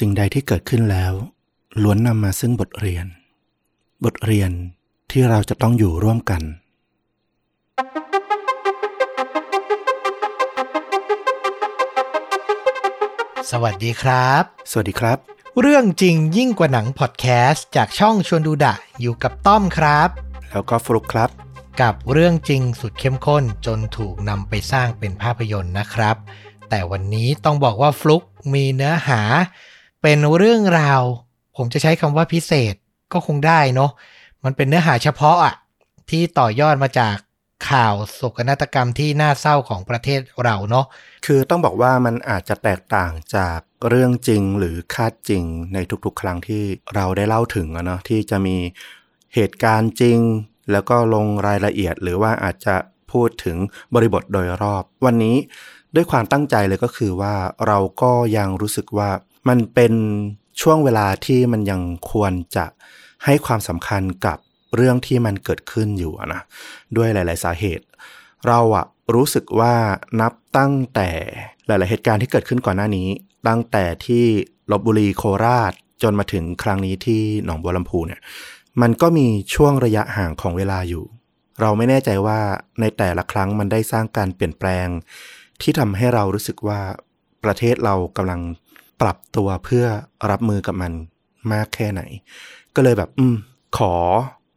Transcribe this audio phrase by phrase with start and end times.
[0.00, 1.12] สิ่งใดที่เกิดขึ้นแล้ว
[1.82, 3.06] ล้วนนำมาซึ่งบทเรียน
[4.04, 4.50] บทเรียน
[5.10, 6.42] ที่เราจะต้องอยู่ร่วมกัน
[13.50, 15.18] สวัสดีครับ สวัสดีครับ
[15.60, 20.08] เรื่องจริงยิ่งกว่าหนังพอดแคสต์จากช่องชวนดูดะ อยู่กับต้อมครับ
[20.50, 21.30] แล้วก็ฟลุกครับ
[21.82, 26.16] กับเรื่องจริงสุดเข้มข้นจนถูกนำไปสร้างเป็นภาพยนตร์นะครับ
[26.68, 28.22] แต่วันนี้ต้องบอกว่าฟลุก
[28.54, 29.22] มีเนื้อหา
[30.02, 31.02] เป็นเรื่องราว
[31.56, 32.74] ผมจะใช้คำว่าพิเศษ
[33.12, 33.90] ก็คงได้เนาะ
[34.44, 35.54] มันเป็นเนื้อหาเฉพาะอะ
[36.10, 37.16] ที่ต่อยอดมาจาก
[37.70, 40.86] ข่าวโศกนาฏกรรมที่น่าเศร้าของประเทศเราเนาะ
[41.26, 43.58] คือต้องบอกว่ามันอาจจะแตกต่างจาก
[43.88, 45.44] เรื่องจริงหรือคาดจริง
[45.74, 46.62] ในทุกๆ ครั้งที่
[46.94, 48.56] เราได้เล่าถึงอะเนาะที่จะมี
[49.34, 50.18] เหตุการณ์จริง
[50.72, 52.76] แล้วก็ลงรายละเอียดหรือว่าอาจจะ
[53.12, 53.56] พูดถึง
[53.94, 55.36] บริบทโดยรอบ วันนี้
[55.94, 57.34] ด้วยความตั้งใจเลยก็คือว่า
[57.66, 59.10] เราก็ยังรู้สึกว่า
[59.48, 59.92] มันเป็น
[60.60, 61.80] ช่วงเวลาที่มันยัง
[62.10, 62.66] ควรจะ
[63.24, 64.38] ให้ความสำคัญกับ
[64.76, 66.42] เรื่องที่มันเกิดขึ้นอยู่นะ
[66.96, 67.84] ด้วยหลาย ๆ สาเหตุ
[68.46, 69.74] เราอะรู้สึกว่า
[70.20, 71.08] นับตั้งแต่
[71.66, 73.08] หลาย ๆ เหตุการณ์ที่เกิดขึ้นก่อนหน้านี้
[73.48, 74.24] ตั้งแต่ที่
[74.70, 78.20] ลบบุรีโคราชจนมาถึงครั้งนี้ที่หนองบัวลำพูเนี่ย
[78.82, 81.04] มันก็มีช่วงระยะห่างของเวลาอยู่
[81.60, 82.40] เราไม่แน่ใจว่า
[82.80, 84.86] ในแต่ละครั้งมันได้สร้างการเปลี่ยนแปลง
[85.62, 86.80] ที่ทำให้เรารู้สึกว่า
[87.44, 88.40] ประเทศเรากำลัง
[89.00, 89.86] ปรับตัวเพื่อ
[90.30, 90.92] รับมือกับมัน
[91.52, 92.02] มากแค่ไหน
[92.74, 93.36] ก็เลยแบบ อืม
[93.78, 93.94] ขอ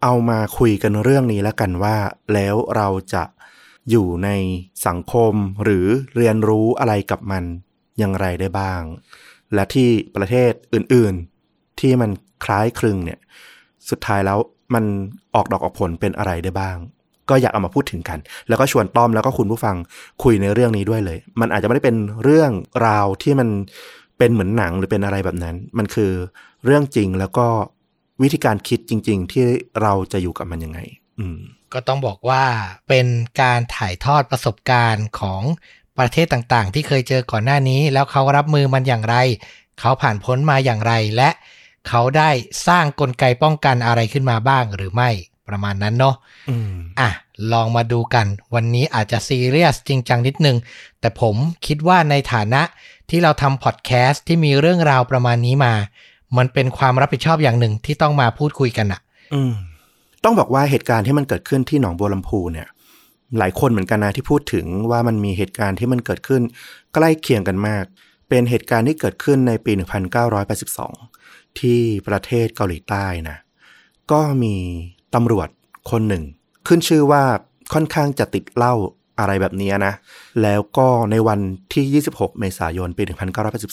[0.03, 1.95] เอามาคุยกันเรื่องนี้แล้วกันว่า
[2.33, 3.23] แล้วเราจะ
[3.89, 4.29] อยู่ใน
[4.87, 5.33] สังคม
[5.63, 7.43] หรือเรียนรู้อะไรกับมัน
[7.99, 8.81] อย่างไรได้บ้าง
[9.53, 11.13] และที่ประเทศอื่น
[11.47, 12.11] ๆ ที่มัน
[12.45, 13.19] คล้ายคลึงเนี่ย
[13.89, 14.39] สุดท้ายแล้ว
[14.73, 14.83] มัน
[15.35, 16.77] ออกดอกออกผลเป็นอะไรได้บ้าง
[17.29, 19.75] ก็อยากเอามาพูดถึงกัน แล้วก็ชวนต้อมแล้วก็คุณผู้ฟัง
[20.23, 22.51] คุยในเรื่องนี้ด้วยเลย มันอาจจะไม่ได้เป็นเรื่อง
[22.87, 23.49] ราวที่มัน
[24.17, 26.11] เป็นเหมือนหนังหรือเป็นอะไรแบบนั้น มันคือ
[26.65, 27.47] เรื่องจริงแล้วก็
[28.21, 29.43] วิธีการคิดจริง ๆ ที่
[29.81, 30.79] เราจะอยู่กับมันยังไง
[31.19, 31.39] อืม
[31.73, 32.43] ก็ต้องบอกว่า
[32.89, 33.07] เป็น
[33.41, 35.43] การถ่ายทอดประสบการณ์ของ
[35.99, 39.15] ประเทศต่างๆ ที่เคยเจอก่อนหน้านี้ แล้วเขารับมือมันอย่างไร
[39.79, 41.29] เขาผ่านพ้นมาอย่างไรและ
[41.87, 42.29] เขาได้
[42.67, 45.09] สร้างกลไกป้องกันอะไรขึ้นมาบ้างหรือไม่
[45.47, 46.15] ประมาณนั้นเนาะ
[46.49, 47.09] อืมอะ
[47.53, 50.57] ลองมาดูกัน วันนี้อาจจะซีเรียสจริงจังนิดนึง
[50.99, 52.61] แต่ผมคิดว่าในฐานะ
[53.09, 55.73] ที่เราทำพอดแคสต์ที่มีเรื่องราวประมาณนี้มา
[56.37, 59.01] มันเป็นความรับผิดชอบอย่างหนึ่งที่ต้องมาพูดคุยกันอะ
[59.33, 59.53] อืม
[60.23, 62.67] ต้องบอกว่าเหตุการณ์ที่มันเกิดขึ้นที่หนองบัวลำพูเนี่ย
[63.39, 66.41] หลายคนเหมือนกันนะที่พูดถึงว่ามันมีเหตุการณ์ที่มันเกิดขึ้น
[66.93, 67.83] ใกล้เคียงกันมาก
[68.29, 69.71] เป็นเหตุการณ์ที่เกิดขึ้นในปี
[70.85, 73.37] 1982 ที่ประเทศเกาหลีใต้นะ
[74.11, 74.55] ก็มี
[75.15, 75.49] ตำรวจ
[75.91, 76.23] คนหนึ่ง
[76.67, 77.23] ขึ้นชื่อว่า
[77.73, 78.73] ค่อนข้างจะติดเหล้า
[79.19, 79.93] อะไรแบบนี้นะ
[80.43, 81.39] แล้วก็ในวัน
[81.73, 83.03] ที่ 26 เมษายน ปี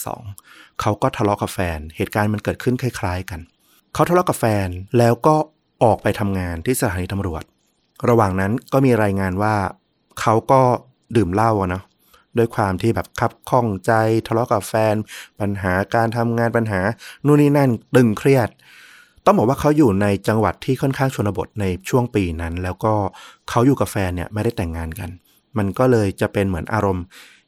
[0.04, 3.40] 1982 เขาก็ทะเลาะกับแฟน เหตุการณ์มันเกิดขึ้นคล้ายๆกัน
[3.94, 4.68] เขาทะเลาะกับแฟน
[4.98, 5.34] แล้วก็
[5.84, 7.42] ออกไปทำงานที่สถานีตำรวจ
[8.08, 9.54] ระหว่างนั้นก็มีรายงานว่า
[10.20, 10.60] เขาก็
[11.16, 11.84] ดื่มเหล้าเนาะ
[12.38, 13.92] ด้วยความที่แบบคับข้องใจ
[14.26, 14.94] ทะเลาะกับแฟน
[15.40, 16.80] ปัญหาการทำงานปัญหา
[17.26, 18.48] นู่นนี่นั่นตึงเครียด
[19.30, 22.94] ต้องบอกว่าเขาอยู่ในจังหวัดที่ค่อนข้างชนบทในช่วงปีนั้น แล้วก็
[23.48, 25.10] เขาอยู่กับแฟนเนี่ยไม่ได้แต่งงานกัน
[25.58, 27.04] มันก็เลยจะเป็นเหมือนอารมณ์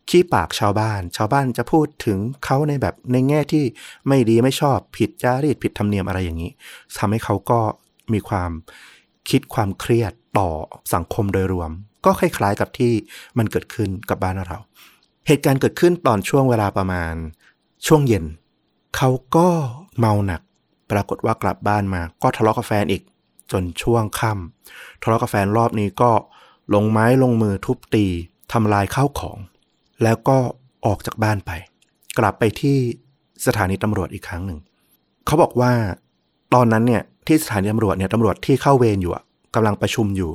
[0.09, 3.65] ขี้ปากชาวบ้าน ชาวบ้านจะพูดถึงเขาในแบบในแง่ที่
[4.09, 6.53] ไม่ดีไม่ชอบผิดจารีตผิดธรรมเนียมอะไรอย่างนี้
[6.99, 7.61] ทำให้เขาก็
[8.13, 8.51] มีความ
[9.31, 10.49] คิดความเครียดต่อ
[10.95, 11.71] สังคมโดยรวม
[12.05, 12.93] ก็คล้ายๆกับที่
[13.39, 14.59] มันเกิดขึ้นกับบ้านเรา
[15.27, 17.15] เหตุการณ์เกิดขึ้นตอนช่วงเวลาประมาณ
[17.87, 18.25] ช่วงเย็น
[18.97, 19.49] เขาก็
[19.99, 20.43] เมาหนัก
[20.93, 23.03] ปรากฏว่ากลับบ้านมาก็ทะเลาะกับแฟนอีก
[23.53, 26.11] จนช่วงค่ำทะเลาะกับแฟนรอบนี้ก็
[26.75, 28.07] ลงไม้ลงมือทุบตี
[28.53, 29.39] ทำลายข้าวของ
[30.03, 30.39] แล้วก็
[30.87, 31.51] ออกจากบ้านไป
[32.19, 32.77] กลับไปที่
[33.47, 34.59] สถานีตำรวจอีกครั้งหนึ่ง
[35.27, 35.73] เขาบอกว่า
[36.55, 40.31] ตอนนั้นเนี่ยที่สถานีตำรวจเนี่ยตำรวจที่เข้าเวรอยู่อะกำลังประชุมอยู่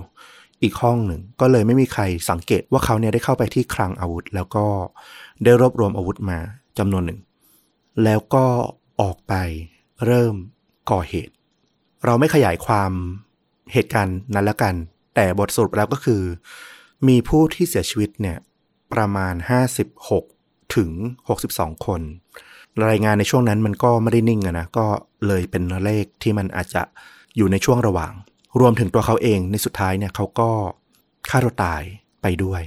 [0.63, 4.66] อีกห้องหนึ่ง ก็เลยไม่มีใครสังเกตว่าเขาเนี่ยได้เข้าไปที่คลังอาวุธ แล้วก็
[5.44, 6.40] ได้รวบรวมอาวุธมา
[6.78, 7.19] จำนวนหนึ่ง
[8.03, 8.46] แล้วก็
[9.01, 9.34] ออกไป
[10.05, 10.35] เริ่ม
[10.91, 11.34] ก่อเหตุ
[12.05, 12.91] เราไม่ขยายความ
[13.73, 14.76] เหตุการณ์นั้นแล้วกัน
[15.16, 16.22] แต่บทสรุปแล้วก็คือ
[17.08, 18.38] มีผู้ที่เสียชีวิตเนี่ย
[18.94, 19.34] ประมาณ
[20.03, 20.91] 56 ถึง
[21.38, 22.02] 62 คน
[22.88, 24.85] รายงานในช่วงนั้นมันก็ไม่ได้นิ่งอะนะก็
[25.28, 26.82] เลยเป็นเลขที่มันอาจจะ
[27.35, 28.14] อยู่ในช่วงระหว่าง
[28.59, 30.49] รวมถึงตัวเขาเองในสุดท้ายเนี่ยเขาก็
[31.29, 31.82] ฆ่าตัวตาย
[32.22, 32.61] ไปด้วย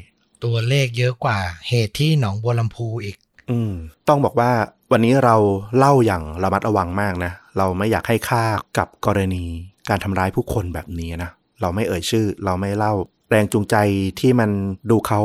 [0.44, 1.38] ตัวเลขเยอะกว่า
[1.68, 3.16] เหตุที่หนองบัวลำพูอีก
[3.50, 3.72] อืม
[4.08, 4.52] ต้องบอกว่า
[4.92, 5.36] วันนี้เรา
[5.78, 8.44] เล่าอย่างระมัดระวังมากนะ เราไม่อยากให้ค่า
[8.78, 9.44] กับกรณี
[9.88, 12.94] การทำร้ายผู้คนแบบนี้นะ เราไม่เอ่ยชื่อ เราไม่เล่า
[13.30, 13.76] แรงจูงใจ
[14.20, 14.50] ที่มัน
[14.90, 15.20] ดูเขา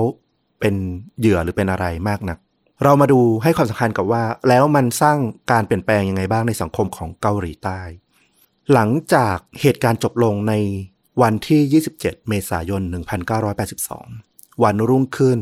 [0.59, 0.75] เป็น
[1.19, 2.37] เหยื่อหรือเป็นอะไรมากนัก
[2.83, 5.17] เรามาดูให้ความสำคัญกับว่า แล้วมันสร้าง
[5.51, 7.79] การเปลี่ยนแปลงยังไงบ้างในสังคมของเกาหลีใต้
[8.73, 10.53] หลังจากเหตุการณ์จบลงใน
[11.21, 12.81] วันที่ 27 เมษายน
[13.71, 15.39] 1982 วันรุ่งขึ้น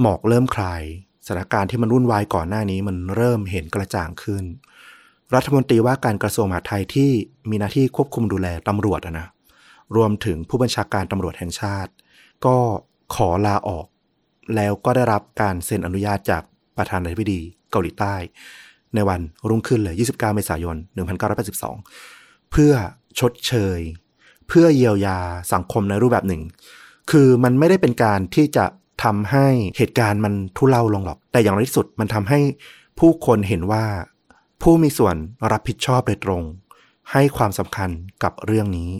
[0.00, 0.82] หมอกเริ่มคลาย
[1.28, 4.44] สถานการณ์ที่มันวุ่นวายก่อนหน้านี้มันเริ่มเห็นกระจ่างขึ้น
[5.34, 7.10] รัฐมนตรีว่าการกระทรวงมหาดไทยที่
[7.50, 9.26] มีหน้าที่ควบคุมดูแลตำรวจอะนะ
[9.96, 11.92] รวมถึงผู้บัญชาการตำรวจแห่งชาติ
[12.46, 12.56] ก็
[13.14, 13.86] ขอลาออก
[14.56, 16.42] แล้วก็ได้รับการเซ็นอนุญาตจาก
[16.76, 17.40] ประธานาธิบดี
[17.70, 18.14] เกาหลีใต้
[18.94, 20.76] ในวันรุ่งขึ้นเลย 29 เมษายน
[21.44, 22.72] 1982 เพื่อ
[23.18, 23.80] ชดเชย
[24.48, 25.18] เพื่อเยียวยา
[25.52, 26.42] สังคมในรูปแบบหนึ่ง
[27.10, 28.64] คือมันไม่ได้เป็นการที่จะ
[29.04, 29.46] ทำให้
[29.76, 32.40] เหตุการณ์มันทุเลาลงหรอก แต่อย่างน้อยที่สุดมันทำให้
[32.98, 33.84] ผู้คนเห็นว่า
[34.62, 35.16] ผู้มีส่วน
[35.52, 36.42] รับผิดชอบโดยตรง
[37.12, 37.90] ให้ความสำคัญ
[38.22, 38.90] กับเรื่องนี้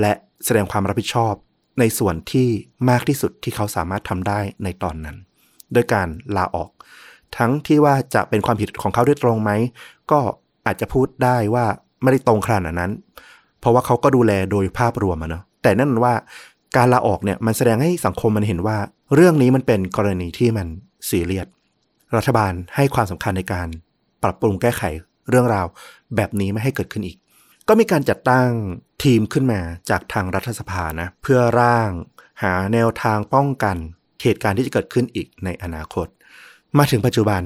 [0.00, 0.12] และ
[0.44, 1.34] แสดงความรับผิดชอบ
[1.80, 2.48] ในส่วนที่
[2.88, 5.16] มากที่สุดที่เขาสามารถทำได้ในตอนนั้น
[5.72, 6.70] โดยการลาออก
[7.36, 9.50] ทั้งที่ว่าจะเป็นความผิดของเขาโดยตรงไหม
[10.10, 10.20] ก็
[10.66, 11.66] อาจจะพูดได้ว่า
[12.02, 12.92] ไม่ได้ตรงขนาดนั้น
[13.60, 16.14] เพราะว่าเขาก็ดูแลโดยภาพรวมอะเนาะแต่นั่นว่า
[16.76, 18.76] การลาออกเนี่ยมันแสดงให้สังคมมันเห็นว่า
[19.14, 20.68] เรื่องนี้มันเป็นกรณีที่มัน
[21.08, 21.48] ซีเรียส
[22.16, 23.68] รัฐบาลให้ความสำคัญในการ
[24.22, 24.82] ปรับปรุงแก้ไข
[25.30, 25.66] เรื่องราว
[26.16, 27.16] แบบนี้ไม่ให้เกิดขึ้นอีก
[27.68, 28.48] ก็มีการจัดตั้ง
[29.04, 31.90] ทีมขึ้นมาจากทางรัฐสภานะ เพื่อร่าง
[32.42, 33.76] หาแนวทางป้องกัน
[34.22, 36.06] เหตุการณ์ที่จะเกิดขึ้นอีกในอนาคต
[36.78, 37.42] มาถึงปัจจุบัน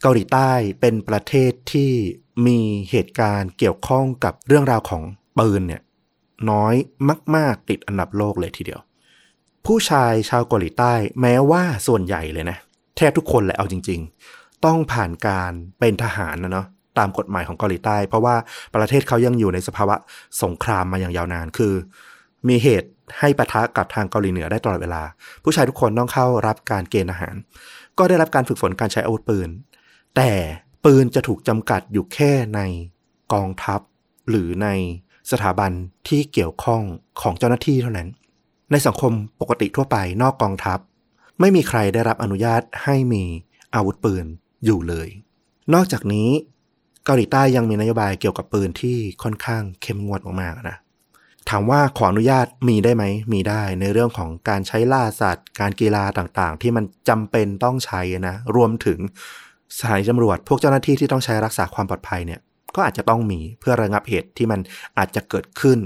[0.00, 1.92] เกาหลีใต้เป็นประเทศที่
[2.46, 2.58] มี
[2.90, 5.02] เหตุการณ์เกี่ยวข้องกับเรื่องราวของ
[5.38, 5.82] ปืนเนี่ย
[6.50, 6.74] น้อย
[7.36, 8.80] มาก ๆ ติดอันดับโลกเลยทีเดียว
[9.66, 12.58] ผู้ชายชาวเกาหลีใต้แม้ว่าส่วนใหญ่เลยนะ
[12.96, 14.00] แทบทุกคนแหละเอาจริง
[14.32, 16.66] ๆ ต้องผ่านการเป็นทหารนะเนาะ
[16.98, 18.36] ตามกฎหมายของเกาหลีใต้ เพราะว่า
[18.74, 19.96] ประเทศเขายังอยู่ในสภาวะ
[20.42, 21.72] สงครามมาอย่างยาวนานคือ
[22.48, 25.02] มีเหตุให้ปะทะกับทางเกาหลีเหนือได้ตลอดเวลา
[25.44, 27.34] ผู้ชายทุกคนต้องเข้ารับการเกณฑ์อาหาร
[27.98, 29.48] ก็ได้รับการฝึกฝนการใช้อาวุธปืน
[30.16, 30.30] แต่
[30.84, 32.60] ปืนจะถูกจำกัดอยู่แค่ใน
[33.32, 33.80] กองทัพ
[34.28, 34.68] หรือใน
[35.30, 35.72] สถาบัน
[36.08, 36.82] ที่เกี่ยวข้อง
[37.20, 38.08] ของเจ้าหน้าที่เท่านั้น
[38.70, 40.78] ในสังคมปกติทั่วไปนอกกองทัพ
[41.40, 43.24] ไม่มีใครได้รับอนุญาตให้มี
[43.74, 44.24] อาวุธปืน
[44.64, 45.08] อยู่เลย
[45.74, 46.28] นอกจากนี้
[47.04, 50.78] เกาหลีใต้ยังมีนโยบายเกี่ยวกับปืนที่ค่อนข้างเข้มงวดมากๆนะ
[51.50, 58.98] ถามว่าขออนุญาตมีได้ไหม มีได้ในเรื่องของการใช้ล่าสัตว์ การกีฬาต่างๆ ที่มันจำเป็นต้องใช้นะ รวมถึง
[59.78, 62.40] สานีตำรวจ พวกเจ้าหน้าที่ที่ต้องใช้รักษาความปลอดภัยเนี่ย
[62.74, 64.60] ก็อาจจะต้องมีเพื่อระงับเหตุที่มัน
[64.98, 65.78] อาจจะเกิดขึ้น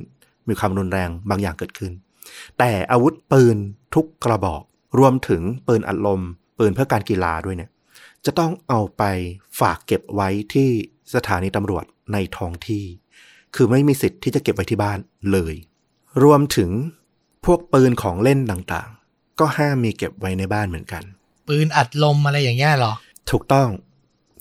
[0.48, 1.92] มีความรุนแรงบางอย่างเกิดขึ้น
[2.58, 3.56] แต่อาวุธปืน
[3.94, 4.62] ทุกกระบอก
[4.98, 6.20] รวมถึงปืนอัดลม
[6.58, 7.70] ปืนเพื่อการกีฬาด้วยเนี่ย
[8.24, 9.02] จะต้องเอาไป
[9.60, 10.68] ฝากเก็บไว้ที่
[11.14, 12.84] สถานีตำรวจในท้องที่
[13.54, 14.98] คือไม่มีสิทธิ์ที่จะเก็บไว้ที่บ้าน
[15.32, 15.54] เลย
[16.22, 16.70] รวมถึง
[17.44, 21.02] พวกปืนของเล่นต่างๆ ก็ห้ามมีเก็บไว้ในบ้านเหมือนกัน
[21.48, 22.92] ปืนอัดลมอะไรอย่างเงี้ยเหรอ
[23.30, 23.68] ถูกต้อง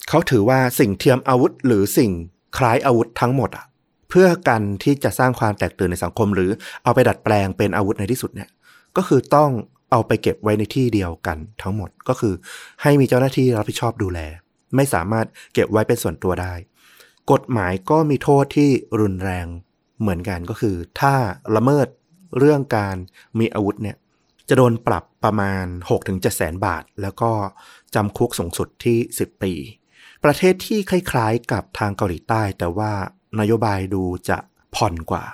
[0.10, 2.12] เขาถือว่าสิ่งเทียมอาวุธหรือสิ่ง
[2.58, 3.66] คล้ายอาวุธทั้งหมดอะ
[4.10, 6.52] เพื่อกันที่จะสร้างความแตกตื่นในสังคม หรือ
[6.84, 8.50] เอาไปดัดแปลงเป็นอาวุธในที่สุดเนี่ย
[8.98, 9.52] ก็คือต้อง
[9.92, 12.34] เอาไปเก็บไว้ในที่เดียวกันทั้งหมดก็คือ
[12.82, 14.20] ให้มีเจ้าหน้าที่รับผิดชอบดูแล
[14.76, 16.54] ไม่สามารถเก็บไว้เป็นส่วนตัวได้
[17.32, 18.70] กฎหมายก็มีโทษที่
[19.00, 19.48] รุนแรง
[20.02, 21.14] เหมือนกันก็คือ ถ้า
[21.56, 21.88] ละเมิด
[22.38, 22.96] เรื่องการ
[23.40, 23.98] มีอาวุธเนี่ย
[24.50, 25.66] จะโดนปรับประมาณ
[26.02, 27.32] 6-7แสนบาท แล้วก็
[27.96, 29.54] จำคุกสูงสุดที่ 10 ปี
[30.24, 32.94] ประเทศที่คล้ายๆ กับทางเกาหลีใต้ แต่ว่า
[33.40, 34.38] นโยบายดูจะ
[34.76, 35.26] ผ่อนกว่า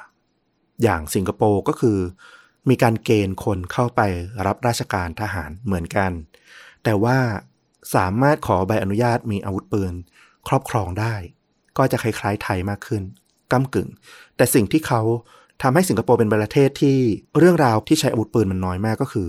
[0.83, 1.97] อย่างสิงคโปร์ก็คือ
[2.69, 4.01] มีการเกณฑ์คนเข้าไป
[4.45, 6.11] รับราชการทหารเหมือนกัน
[6.83, 7.17] แต่ว่า
[7.95, 9.93] สามารถขอใบอนุญาตมีอาวุธปืน
[10.47, 11.15] ครอบครองได้
[11.77, 13.03] ก็จะคล้ายๆไทยมากขึ้น
[13.51, 13.89] ก้ากึ่ง
[14.35, 15.01] แต่สิ่งที่เขา
[15.61, 16.97] ทำให้สิงคโปร์เป็นประเทศที่
[17.37, 19.27] เรื่องราวที่ใช้อาวุธปืนมันน้อยมากก็คือ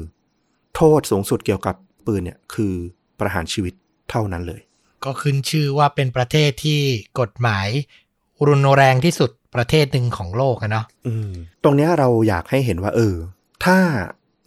[0.76, 2.74] โทษสูงสุดเกี่ยวกับปืนเนี่ยคือ
[3.18, 3.74] ประหารชีวิต
[4.10, 4.60] เท่านั้นเลย
[5.04, 6.80] ก็ขึ้นชื่อว่าเป็นประเทศที่
[7.20, 7.68] กฎหมาย
[8.48, 10.86] รุนแรงที่สุดประเทศหนึ่งของโลกอะเนาะ
[11.62, 13.16] ตรงนี้เราอยากให้เห็นว่าเออ
[13.64, 13.78] ถ้า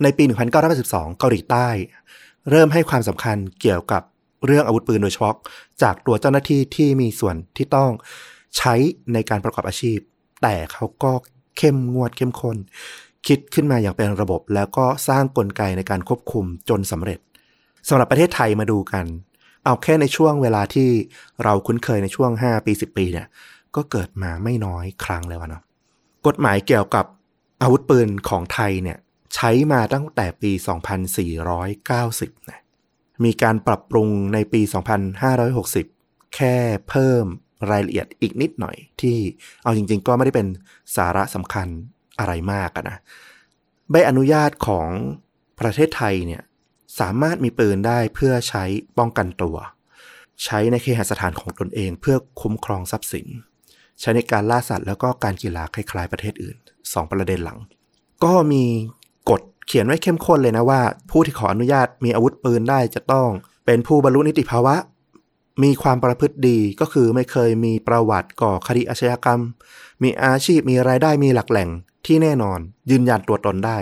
[0.03, 0.23] ในปี
[0.71, 1.67] 1982เกาหลีใต้
[2.49, 4.03] เริ่มให้ความสำคัญเกี่ยวกับ
[4.45, 5.35] เรื่องอาวุธปืนโดยเฉพาะ
[5.81, 7.91] จากตัวเจ้าหน้าที่ที่มีส่วนที่ต้อง
[8.57, 8.73] ใช้
[9.13, 9.99] ในการประกอบอาชีพ
[10.41, 11.11] แต่เขาก็
[11.57, 12.57] เข้มงวดเข้มข้น
[13.27, 17.19] คิดขึ้นมาอย่างเป็นระบบ แล้วก็สร้างกลไกในการควบคุมจนสำเร็จ
[17.89, 19.05] สำหรับประเทศไทยมาดูกัน
[19.65, 20.89] เอาแค่ในช่วงเวลาที่
[21.43, 23.27] เราคุ้นเคยในช่วง 5 ปี 10 ปีเนี่ย
[23.75, 25.63] ก็เกิดมาไม่น้อยครั้งแล้วเนาะ
[26.27, 27.05] กฎหมายเกี่ยวกับ
[27.61, 28.97] อาวุธปืนของไทยเนี่ย
[29.35, 30.51] ใช้มาตั้งแต่ปี
[31.91, 32.59] 2490 นะ
[33.23, 34.61] มีการปรับปรุงในปี
[35.87, 36.55] 2560 แค่
[36.89, 37.25] เพิ่ม
[37.71, 39.17] รายละเอียดอีกนิดหน่อย ที่
[39.63, 40.47] เอาจริงๆ ก็ไม่ได้เป็น
[40.95, 41.67] สาระสำคัญ
[42.19, 42.97] อะไรมากนะ
[43.91, 44.89] ใบอนุญาตของ
[45.59, 46.41] ประเทศไทยเนี่ย
[46.99, 48.63] สามารถมีปืนได้เพื่อใช้
[48.97, 49.57] ป้องกันตัว
[50.43, 53.27] ใช้ในเคหสถานของตนเองเพื่อคุ้มครองทรัพย์สิน
[53.99, 56.57] ใช้ในการล่าสัตว์แล้วก็การกีฬาคล้ายๆประเทศอื่น
[56.93, 57.59] สองประเด็นหลัง
[58.23, 58.63] ก็มี
[59.29, 63.29] กฎเขียนไว้เข้มข้นเลยนะว่า ผู้ที่ขออนุญาตมีอาวุธปืนได้จะต้อง
[63.65, 64.75] เป็นผู้บรรลุนิติภาวะ
[65.63, 69.41] มีความประพฤติดีก็คือไม่เคยมีประวัติก่อคดีอาชญากรรม
[70.03, 71.69] มีอาชีพมีรายได้มีหลักแหล่ง
[72.05, 72.59] ที่แน่นอน
[72.91, 73.77] ยืนยันตัวตนได้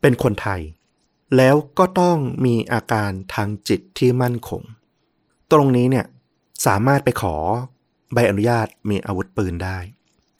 [0.00, 0.60] เป็นคนไทย
[1.36, 4.62] แล้วก็ต้องมีอาการทางจิตที่มั่นคง
[5.52, 6.06] ตรงนี้เนี่ย
[6.66, 7.36] สามารถไปขอ
[8.12, 9.78] ใบอนุญาตมีอาวุธปืนได้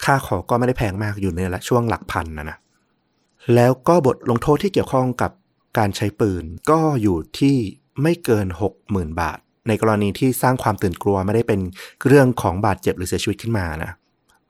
[0.04, 2.58] ค่าขอก็ไม่ได้แพงมากอยู่ในละช่วงหลักพันนะนะ
[3.54, 5.30] แล้วก็บทลงโทษที่เกี่ยวข้องกับ
[5.78, 7.56] การใช้ปืนก็อยู่ที่
[8.02, 8.46] ไม่เกิน
[8.82, 11.60] 60,000 บาท ในกรณีที่สร้างความตื่นกลัวไม่ได้เป็น
[12.06, 13.90] เรื่องของบาดเจ็บหรือเสียชีวิตขึ้นมานะ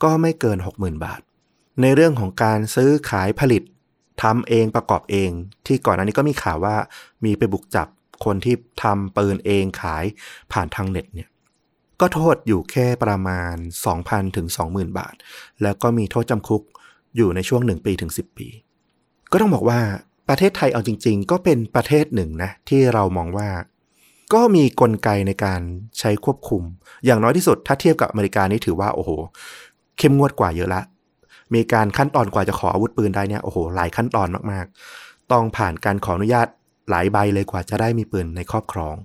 [0.02, 1.20] ก็ไม่เกิน 60,000 บาท
[1.82, 3.62] ในเรื่องของการซื้อขายผลิต
[4.22, 5.30] ทำเองประกอบเอง
[5.66, 6.76] ที่ก่อนหน้านี้ก็มีข่าวว่า
[7.24, 7.88] มีไปบุกจับ
[8.24, 10.04] คนที่ทำปืนเองขาย
[10.52, 11.28] ผ่านทางเน็ตเนี่ย
[12.00, 13.54] ก็โทษอยู่แค่ประมาณ
[13.94, 15.14] 2,000ถึง20,000 บาท
[15.62, 16.62] แล้วก็มีโทษจำคุก
[17.16, 18.48] อยู่ในช่วง 1 ปีถึง 10 ปี
[19.32, 19.80] ก็ต้องบอกว่า
[20.28, 23.48] ประเทศไทยเอาจริง ๆ ก็เป็นประเทศหนึ่งนะที่เรามองว่า
[24.34, 25.60] ก็มีกลไกในการ
[25.98, 26.62] ใช้ควบคุม
[27.04, 29.10] อย่างน้อยที่สุดถ้าเทียบกับอเมริกานี่ถือว่าโอ้โห
[29.98, 30.82] เข้มงวดกว่าเยอะละ
[31.54, 36.48] มีการขั้นตอนกว่าจะขออาวุธปืนได้เนี่ยโอ้โหหลายขั้นตอนมากๆ ต้องผ่านการขออนุญาต
[36.90, 38.96] หลายใบเลยกว่าจะได้มีปืนในครอบครอง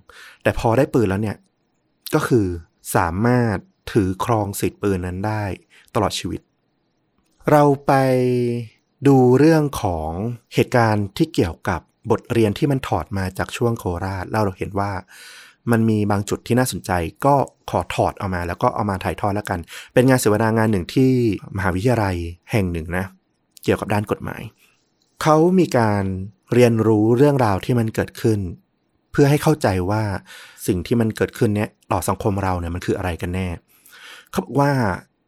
[0.43, 1.37] แต่พอได้ปืนแล้วเนี่ย
[2.15, 2.47] ก็คือ
[2.95, 3.57] สามารถ
[3.91, 5.43] ถือครองสิทธิ์ปืนนั้นได้
[5.95, 6.41] ตลอดชีวิต
[7.51, 7.93] เราไป
[9.07, 10.11] ดูเรื่องของ
[10.53, 14.91] เหตุการณ์ที่เกี่ยวกับบทเรียนที่มันถอดมาจากช่วงโคราชเราเห็นว่า
[15.71, 16.91] มันมีบางจุดที่น่าสนใจ
[17.25, 17.35] ก็
[17.69, 19.59] ขอถอดเอามา แล้วก็เอามาถ่ายทอดแล้วกัน
[19.93, 21.11] เป็นงานเสวนางานหนึ่งที่
[21.57, 22.15] มหาวิทยาลัย
[22.51, 23.05] แห่งหนึ่งนะ
[23.63, 24.41] เกี่ยวกับด้านกฎหมาย
[25.21, 26.03] เขามีการ
[26.53, 28.39] เรียนรู้เรื่องราวที่มันเกิดขึ้น
[29.15, 30.03] พื่อให้เข้าใจว่า
[30.67, 33.47] สิ่งที่มันเกิดขึ้นเนี้ยต่อสังคมเราเนี่ยมันคืออะไรกันแน่
[34.31, 34.71] เขาบอกว่า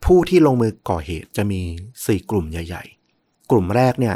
[0.06, 1.62] ผู้ที่ลงมือก่อเหตุจะมี
[1.96, 2.84] 4 กลุ่มใหญ่
[3.17, 4.15] ๆ กลุ่มแรกเนี่ย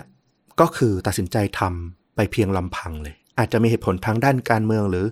[0.60, 5.06] ก็คือตัดสินใจทำไปเพียงลำพังเลย อาจจะมีเหตุผลทางด้านการเมืองหรือ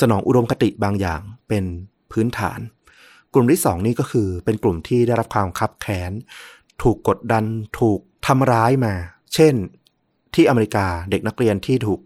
[0.00, 1.64] สนองอุดมคติบางอย่างเป็น
[2.12, 2.60] พื้นฐาน
[3.34, 6.12] กลุ่มที่สองนี่ก็คือเป็นกลุ่มที่ได้รับความคับแค้น
[6.82, 7.44] ถูกกดดัน
[7.80, 8.94] ถูกทำร้ายมา
[9.34, 9.54] เช่น
[10.34, 12.00] ที่อเมริกาเด็กนักเรียนที่ถูก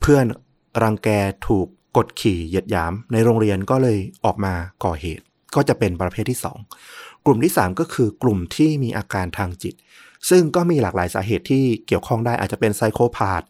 [0.00, 0.24] เพื่อน
[0.82, 1.08] รังแก
[1.46, 1.66] ถูก
[1.96, 4.54] กดขี่เหยียดหยาม ในโรงเรียนก็เลยออกมา
[4.84, 6.58] ก่อเหตุ ก็จะเป็นประเภทที่สอง
[7.26, 9.74] กลุ่มที่สามก็คือกลุ่มที่มีอาการทางจิต
[10.30, 13.42] ซึ่งก็มีหลากหลายสาเหตุที่เกี่ยวข้องได้อาจจะเป็นไซโคพาธ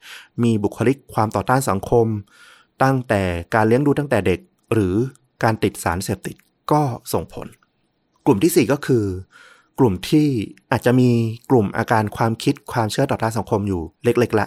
[0.42, 2.06] มีบุคลิกความต่อต้านสังคม
[2.82, 3.22] ตั้งแต่
[3.54, 4.40] การเลี้ยงดูตั้งแต่เด็ก
[4.72, 4.94] หรือ
[5.42, 6.36] การติดสารเสพติด
[6.72, 7.46] ก็ส่งผล
[8.26, 9.04] กลุ่มที่ 4 ก็คือ
[9.78, 10.28] กลุ่มที่
[10.72, 11.10] อาจจะมี
[11.50, 14.46] กลุ่มอาการความคิดความเชื่อต่อต้านสังคมอยู่เล็กๆละ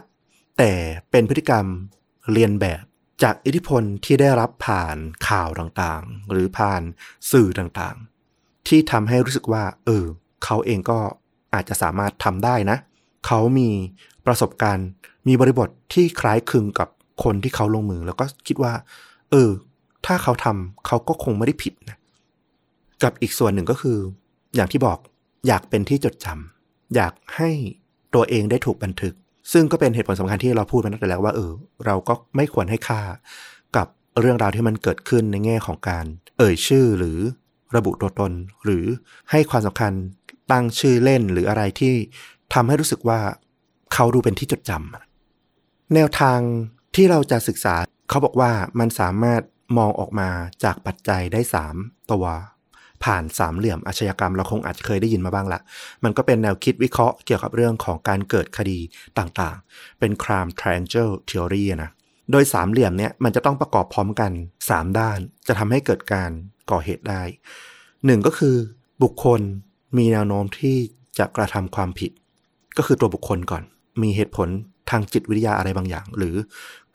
[0.57, 0.72] แต่
[1.12, 1.65] เป็นพฤติกรรม
[2.31, 2.84] เรียนแบบ
[3.24, 6.81] จากอิทธิพลที่ได้รับผ่านข่าวต่างๆ หรือผ่าน
[7.31, 10.05] สื่อต่างๆ ที่ทำให้รู้สึกว่า เออ
[10.43, 11.00] เขาเองก็
[11.53, 12.77] อาจจะสามารถทำได้นะ
[13.27, 13.69] เขามี
[14.25, 14.88] ประสบการณ์
[15.27, 16.89] มีบริบทที่คล้ายคลึงกับ
[17.24, 18.74] คนที่เขาลงมือ แล้วก็คิดว่า
[19.31, 19.50] เออ
[20.05, 21.98] ถ้าเขาทำเขาก็คงไม่ได้ผิดนะ
[23.03, 23.98] กับอีกส่วนหนึ่งก็คือ
[24.55, 24.98] อย่างที่บอก
[25.48, 27.50] อยากเป็นที่จดจำอยากให้
[28.15, 29.13] ตัวเองได้ถูกบันทึก
[29.51, 31.51] ซึ่งก็เป็นเหตุผลสำคัญที่เราพูดมาตั้งแต่แล้วว่าเออ
[31.86, 33.01] เราก็ไม่ควรให้ค่า
[33.75, 33.88] กับ
[34.20, 36.06] เรื่องราวที่มันเกิดขึ้นในแง่ของการ
[36.38, 37.20] เอ่ยชื่อหรือ
[37.75, 38.32] ระบุตัวตน
[38.63, 38.86] หรือ
[39.32, 39.92] ให้ความสำคัญ
[40.51, 41.94] ตั้งชื่อเล่นหรืออะไรที่
[42.54, 43.20] ทำให้รู้สึกว่า
[43.94, 46.39] เขาดูเป็นที่จดจำแนวทาง
[46.96, 47.75] ที่เราจะศึกษา
[48.10, 49.42] เขาบอกว่ามันสามารถ
[49.77, 50.30] มองออกมา
[50.63, 51.42] จากปัจจัยได้
[51.75, 52.25] 3 ตัว
[53.04, 55.60] ผ่านสามเหลี่ยมอาชญากรรมเราคงอาจจะเคยได้ยินมาบ้างละ
[56.04, 58.80] มันก็เป็นแนวคิดวิเคราะห์เกี่ยวกับเรื่องของการเกิดคดี
[59.18, 61.92] ต่างๆ เป็น crime triangle theory นะ
[62.32, 64.32] โดยสามเหลี่ยมเนี้ยมันจะต้องประกอบพร้อมกัน
[64.66, 66.32] 3 ด้าน จะทำให้เกิดการ
[66.72, 67.22] ก่อเหตุได้
[68.06, 68.56] หนึ่งก็คือ
[69.04, 69.42] บุคคล
[69.98, 70.77] มีแนวโน้มที่
[71.20, 72.12] จะกระทำความผิด
[72.77, 73.63] ก็คือตัวบุคคลก่อน
[74.01, 74.50] มีเหตุผล
[74.89, 76.36] ทางจิตวิทยาอะไรบางอย่าง หรือ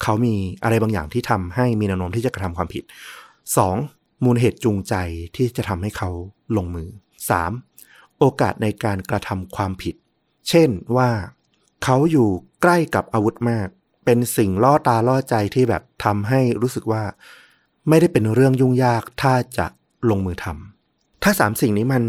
[0.02, 2.84] เขามีอะไรบางอย่างที่ทำให้มีแนวโน้มที่จะกระทำความผิด
[3.66, 4.01] 2.
[4.24, 4.94] มูลเหตุจูงใจ
[5.36, 6.10] ที่จะทำให้เขา
[6.56, 6.88] ลงมือ
[7.50, 8.18] 3.
[8.18, 9.94] โอกาสในการกระทำความผิด
[10.48, 11.10] เช่นว่า
[11.84, 12.28] เขาอยู่
[12.62, 13.68] ใกล้กับอาวุธมาก
[14.04, 17.02] เป็นสิ่งล่อตาล่อใจที่แบบทำให้รู้สึกว่า
[17.88, 19.66] ไม่ได้เป็นเรื่องยุ่งยากถ้าจะ
[20.10, 22.04] ลงมือทำถ้าสามสิ่งนี้มัน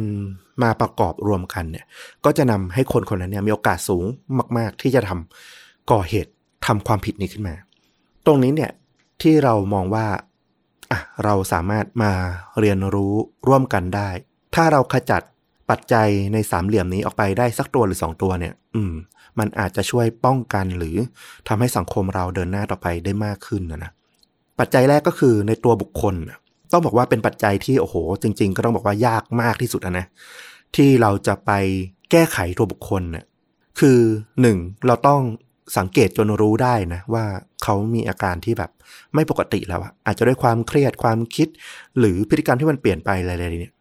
[0.64, 1.86] มาประกอบรวมกันเนี่ย
[2.26, 4.06] ก็จะนำให้คนคนนั้นเนี่ยมีโอกาสสูง
[4.58, 6.32] มาก ๆ ที่จะทำก่อเหตุ
[6.66, 7.56] ทำความผิดนี้ขึ้นมา
[8.26, 8.72] ตรงนี้เนี่ย
[9.22, 10.06] ที่เรามองว่า
[10.94, 12.12] อะเราสามารถมา
[12.60, 13.14] เรียนรู้
[13.48, 14.10] ร่วมกันได้
[14.56, 15.22] ถ้าเราขจัด
[15.70, 18.94] ปัจจัยในสามเหลี่ยมนี้ออกไปได้สักตัวหรือสองตัวเนี่ย อืม
[19.40, 20.98] มันอาจจะช่วยป้องกันหรือ
[21.48, 23.92] ทำให้สังคมเราเดินหน้าต่อไปได้มากขึ้นนะนะ
[24.60, 26.16] ปัจจัยแรกก็คือในตัวบุคคล
[26.72, 30.06] ต้องบอกว่าเป็นปัจจัยที่โอ้โห จริง ๆ ก็ต้องบอกว่ายากมากที่สุดนะ
[30.76, 31.52] ที่เราจะไป
[32.12, 33.26] แก้ไขตัวบุคคลเนี่ย
[33.80, 34.00] คือ
[34.42, 34.58] หนึ่ง
[34.88, 35.22] เราต้อง
[35.78, 37.24] สังเกตจนรู้ได้นะว่า
[37.64, 38.72] เขามีอาการที่แบบ
[39.16, 41.48] ไม่ปกติแล้วอะอาจจะด้วยความเครียดความคิด
[42.00, 43.74] หรือพฤติกรรมที่มันเปลี่ยนไปอะไรๆเนี่ย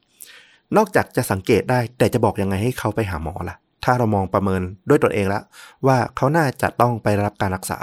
[0.77, 5.43] นอกจากจะสังเกตได้แต่จะบอกยังไงให้เขาไปหาหมอล่ะ ถ้าเรามองประเมินด้วยตนเองแล้ว
[5.87, 7.79] ว่าเขาน่าจะต้องไปรับการรักษา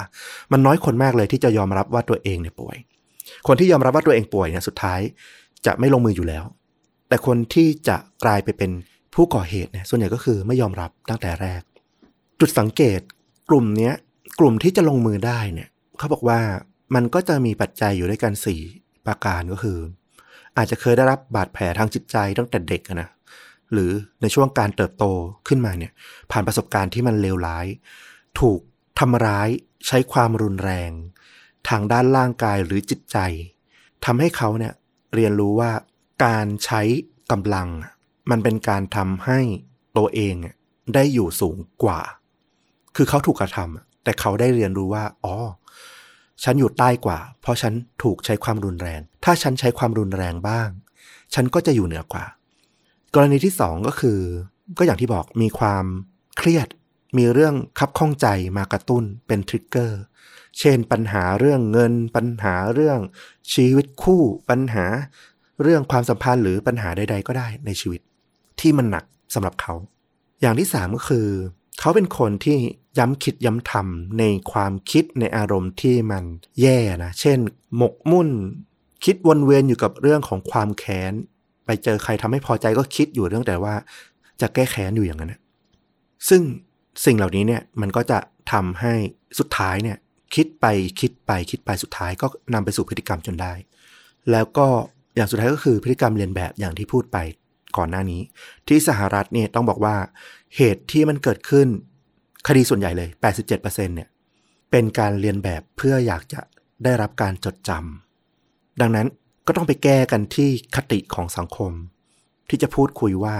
[0.51, 2.77] มันน้อยคนมากเลยที่จะยอมรับว่าตัวเองเนี่ยป่วย
[3.47, 4.99] คนที่ยอมรับว่าตัวเองป่วยเนี่ยสุดท้าย
[5.65, 6.43] จะไม่ลงมืออยู่แล้ว
[7.07, 8.71] แต่คนที่จะกลายไปเป็น
[9.15, 11.61] ผู้ก่อเหตุเนี่ยส่วนใหญ่ก็คือไม่ยอมรับตั้งแต่แรก
[12.39, 12.99] จุดสังเกต
[13.49, 13.93] กลุ่มเนี้ย
[14.39, 16.39] กลุ่มที่จะลงมือได้เนี่ยเขาบอกว่า
[16.95, 18.61] มันก็จะมีปัจจัยอยู่ด้วยกันสี่
[19.05, 19.79] ประการก็คือ
[20.57, 23.09] อาจจะเคยได้รับบาดแผลทางจิตใจตั้งแต่เด็กนะ
[23.73, 23.91] หรือ
[24.21, 25.05] ในช่วงการเติบโต
[25.47, 25.91] ขึ้นมาเนี่ย
[26.31, 27.65] ผ่านประสบการณ์ที่มันเลวร้าย
[28.39, 28.59] ถูก
[28.99, 29.49] ทำร้าย
[29.87, 30.91] ใช้ความรุนแรง
[31.69, 33.17] ทางด้านร่างกายหรือจิตใจ
[34.05, 34.73] ทำให้เขาเนี่ย
[35.15, 35.71] เรียนรู้ว่า
[36.25, 36.81] การใช้
[37.31, 37.67] กำลัง
[38.29, 39.39] มันเป็นการทำให้
[39.97, 40.35] ตัวเอง
[40.93, 41.99] ได้อยู่สูงกว่า
[43.01, 45.35] คือเขาถูกกระทำแต่เขาได้เรียนรู้ว่า อ๋อ
[46.43, 50.69] ฉันอยู่ใต้กว่า เพราะฉันถูกใช้ความรุนแรง ถ้าฉันใช้ความรุนแรงบ้าง
[51.33, 52.25] ฉันก็จะอยู่เหนือกว่า
[53.15, 54.19] กรณีที่สองก็คือ
[54.77, 55.85] ก็อย่างที่บอกมีความ
[56.37, 56.67] เครียด
[57.17, 58.27] มีเรื่องคับข้องใจ
[58.57, 60.01] มากระตุ้นเป็นทริกเกอร์
[60.59, 62.99] เช่นปัญหาเรื่องเงิน ปัญหาเรื่อง
[63.53, 64.85] ชีวิตคู่ ปัญหา
[65.61, 68.01] เรื่องความสัมพันธ์หรือปัญหาใด ๆ ก็ได้ในชีวิต
[68.59, 69.73] ที่มันหนักสำหรับเขา
[70.41, 71.27] อย่างที่สามก็คือ
[71.79, 72.57] เขาเป็นคนที่
[72.97, 76.23] ย้ำคิดย้ำทำในความคิดในอารมณ์ที่มัน
[76.61, 77.37] แย่นะ เช่น
[77.77, 78.29] หมกมุ่น
[79.05, 81.13] คิดวนเวียนอยู่กับเรื่องของความแค้น
[81.65, 83.75] ไปเจอใครทำให้พอใจก็คิดอยู่เรื่องแต่ว่า
[84.41, 85.39] จะแก้แค้นอยู่อย่างนั้นนะ
[86.29, 86.41] ซึ่ง
[87.05, 88.19] สิ่งเหล่านี้เนี่ยมันก็จะ
[88.51, 88.93] ทำให้
[89.39, 89.97] สุดท้ายเนี่ย
[90.35, 90.65] คิดไป
[90.99, 93.53] คิดไปคิดไปสุดท้ายก็นำไปสู่พฤติกรรมจนได้
[94.31, 94.67] แล้วก็
[95.15, 97.17] อย่างสุดท้ายก็คือพฤติกรรมเรียนแบบอย่างที่พูดไป
[97.77, 98.21] ก่อนหน้านี้
[98.67, 99.95] ที่สหรัฐเนี่ยต้องบอกว่า
[100.55, 101.67] เหตุที่มันเกิดขึ้น
[102.47, 103.09] คดีส่วนใหญ่เลย
[103.49, 104.09] 87%เนี่ย
[104.71, 106.41] เป็นการเรียนแบบเพื่ออยากจะ
[106.83, 109.07] ได้รับการจดจำดังนั้น
[109.47, 111.71] ก็ต้องไปแก้กันที่คติของสังคม
[112.49, 113.35] ที่จะพูดคุยว่า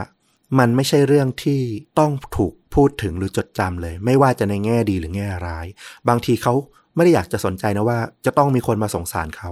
[0.60, 1.62] มันไม่ใช่เรื่องที่
[2.00, 5.65] ต้องถูกพูดถึงหรือจดจำเลย ไม่ว่าจะในแง่ดีหรือแง่ร้าย
[6.10, 6.54] บางทีเขา
[6.95, 9.52] ไม่ได้อยากจะสนใจนะว่า จะต้องมีคนมาสงสารเขา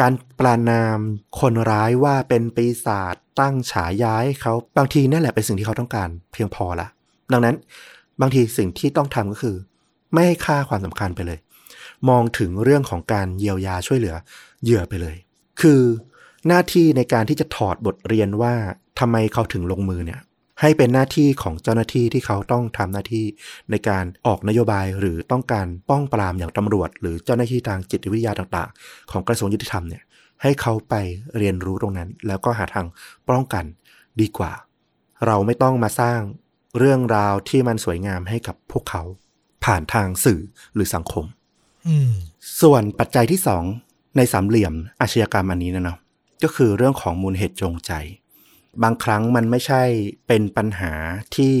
[0.00, 0.98] การปรานาม
[1.40, 6.88] คนร้ายว่าเป็นปีศาจตั้งฉายาให้เขาบางทีนั่นแหละเป็นสิ่งที่เขาต้องการเพียงพอละ
[7.32, 7.56] ดังนั้น
[8.20, 9.56] บางทีสิ่งที่ต้องทำก็คือ
[10.12, 11.38] ไม่ให้ค่าความสำคัญไปเลย
[12.08, 14.16] มองถึงเรื่องของการเยียวยาช่วยเหลือ
[14.62, 15.16] เหยื่อไปเลย
[15.60, 15.80] คือ
[16.46, 18.54] หน้าที่ในการที่จะถอดบทเรียนว่า
[18.98, 20.20] ทำไมเขาถึงลงมือเนี่ย
[20.60, 23.24] ให้เป็นหน้าที่ของเจ้าหน้าที่ที่เขาต้องทำหน้าที่
[23.70, 30.02] ในการออกนโยบายหรือต้องการป้องปรามอย่างตำรวจ หรือเจ้าหน้าที่ทางจิตวิทยาต่างๆ ของกระทรวงยุติธรรมเนี่ย
[30.42, 30.94] ให้เขาไป
[31.38, 32.86] เรียนรู้ตรงนั้น แล้วก็หาทาง
[33.28, 33.64] ป้องกัน
[34.20, 34.52] ดีกว่า
[35.26, 36.20] เราไม่ต้องมาสร้าง
[36.78, 39.02] เรื่องราวที่มันสวยงามให้กับพวกเขา
[39.64, 40.40] ผ่านทางสื่อ
[40.74, 41.24] หรือสังคม
[41.86, 42.12] อืม
[42.62, 43.64] ส่วนปัจจัยที่สอง
[44.16, 45.98] ในสามเหลี่ยมอาชญากรรมอันนี้นะเนาะ
[46.42, 47.92] ก็คือเรื่องของมูลเหตุจงใจ
[48.82, 49.82] บางครั้งมันไม่ใช่
[50.26, 50.92] เป็นปัญหา
[51.36, 51.54] ที่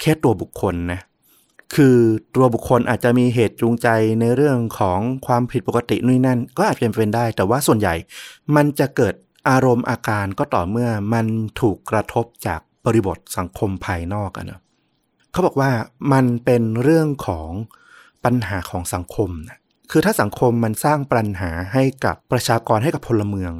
[0.00, 1.00] แค่ตัวบุคคลนะ
[1.74, 1.96] คือ
[2.34, 3.88] ตัวบุคคลอาจจะมีเหตุจูงใจ
[4.20, 7.94] ในเรื่องของความผิดปกตินู่นนั่น ก็อาจเป็นเป็นได้ แต่ว่าส่วนใหญ่
[8.56, 9.14] มันจะเกิด
[9.48, 11.26] อารมณ์อาการก็ต่อเมื่อมัน
[11.60, 14.60] ถูกกระทบจากบริบทสังคมภายนอกอะนะ
[15.32, 15.70] เขาบอกว่า
[16.12, 17.50] มันเป็นเรื่องของ
[18.24, 19.58] ปัญหาของสังคมนะ
[19.90, 23.52] คือถ้าสังคมมันสร้างปัญหาให้กับประชากรให้กับพลเมือง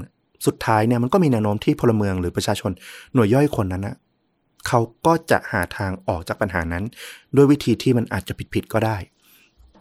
[0.46, 2.70] สุดท้ายเนี่ยมันก็มีแนวโน้มที่พลเมืองหรือประชาชน
[3.14, 3.96] หน่วยย่อยคนนั้นนะ
[4.66, 6.84] เขาก็จะหาทางออกจากปัญหานั้น
[7.36, 8.96] ด้วยวิธีที่มันอาจจะผิดๆก็ได้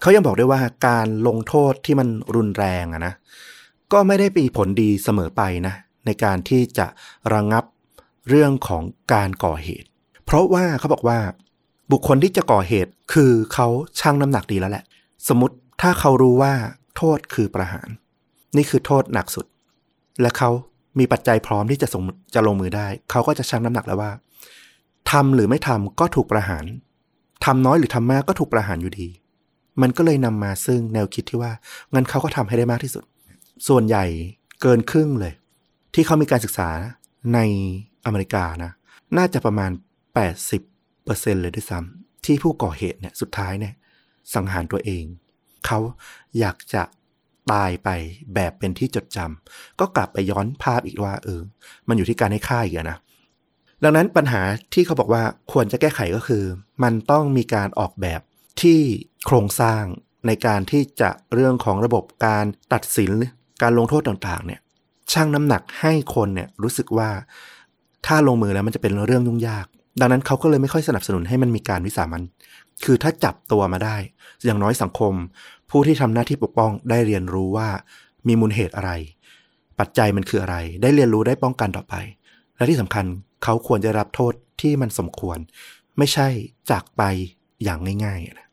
[0.01, 3.13] เขายังบอกด้วยว่าการลงโทษที่มันรุนแรงอะนะ
[3.93, 5.73] ก็ไม่ได้มีผลดีเสมอไปนะ
[6.06, 6.88] ในการที่จะ
[7.34, 7.63] ระงงับ
[8.30, 9.88] เรื่องของการก่อเหตุ
[10.25, 11.19] เพราะว่าเขาบอกว่า
[11.91, 13.67] บุคคลที่จะก่อเหตุคือเขา
[13.99, 14.86] ชั่งน้ำหนักดีแล้วแหละ
[15.28, 16.54] สมมติถ้าเขารู้ว่า
[16.97, 17.88] โทษคือประหาร
[18.56, 19.45] นี่คือโทษหนักสุด
[20.21, 20.49] และเขา
[20.99, 22.04] มีปัจจัยพร้อมที่จะสง
[22.36, 24.12] จะลงมือได้ เขาก็จะชั่งน้ำหนักแล้วว่า
[25.12, 26.65] ทำหรือไม่ทำก็ถูกประหาร
[27.45, 29.08] ทำน้อยหรือทำมากก็ถูกประหารอยู่ดี
[29.82, 31.51] มันก็เลยนำมาซึ่งแนวคิดที่ว่า
[31.93, 33.04] งั้นเขาก็ทำให้ได้มากที่สุด
[33.67, 34.06] ส่วนใหญ่
[34.62, 35.34] เกินครึ่งเลย
[35.93, 36.69] ที่เขามีการศึกษา
[37.34, 37.39] ใน
[38.06, 38.71] อเมริกานะ
[39.17, 39.71] น่าจะประมาณ
[40.62, 43.73] 80%เลยด้วยซ้ำที่ผู้ก่อเหตุเนี่ยสุดท้ายเนี่ย
[44.34, 45.04] สังหารตัวเอง
[45.65, 45.80] เขา
[46.39, 46.84] อยากจะ
[47.51, 47.89] ตายไป
[48.36, 51.41] แบบเป็นที่จดจำก็กลับไปย้อนภาพอีกว่า เออ
[51.88, 52.97] มันอยู่ที่การให้ค่าอีกนะ
[53.84, 54.41] ดังนั้นปัญหา
[54.73, 56.43] ที่เขาบอกว่าควรจะแก้ไขก็คือ
[56.84, 58.21] มันต้องมีการออกแบบ
[58.62, 58.79] ที่
[59.25, 59.84] โครงสร้าง
[60.27, 63.12] ในการที่จะเรื่องของระบบการตัดสิน
[63.62, 64.60] การลงโทษต่างๆ เนี่ย
[65.13, 67.10] ช่างน้ำหนักให้คนเนี่ยรู้สึกว่า
[68.05, 69.65] ถ้าลงมือแล้วมันจะเป็นเรื่องยุ่งยาก
[69.99, 72.23] ดังนั้นเขาก็เลยไม่ค่อยสนับสนุนให้มันมีการวิสามัน
[72.84, 73.97] คือถ้าจับตัวมาได้
[74.45, 75.13] อย่างน้อยสังคม
[75.69, 77.69] ผู้ที่ทำหน้าที่ปกป้องได้เรียนรู้ว่า
[78.28, 78.91] มีมูลเหตุอะไร
[79.80, 81.95] ปัจจัยมันคืออะไร ได้เรียนรู้ได้ป้องกันต่อไป
[82.56, 83.06] และที่สำคัญ
[83.43, 85.38] เขาควรจะรับโทษที่มันสมควร
[85.97, 86.28] ไม่ใช่
[86.69, 87.01] จากไป
[87.63, 88.47] อย่างง่ายๆนะ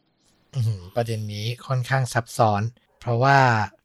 [0.96, 2.62] ประเด็นนี้ค่อนข้างซับซ้อน
[3.00, 3.38] เพราะว่า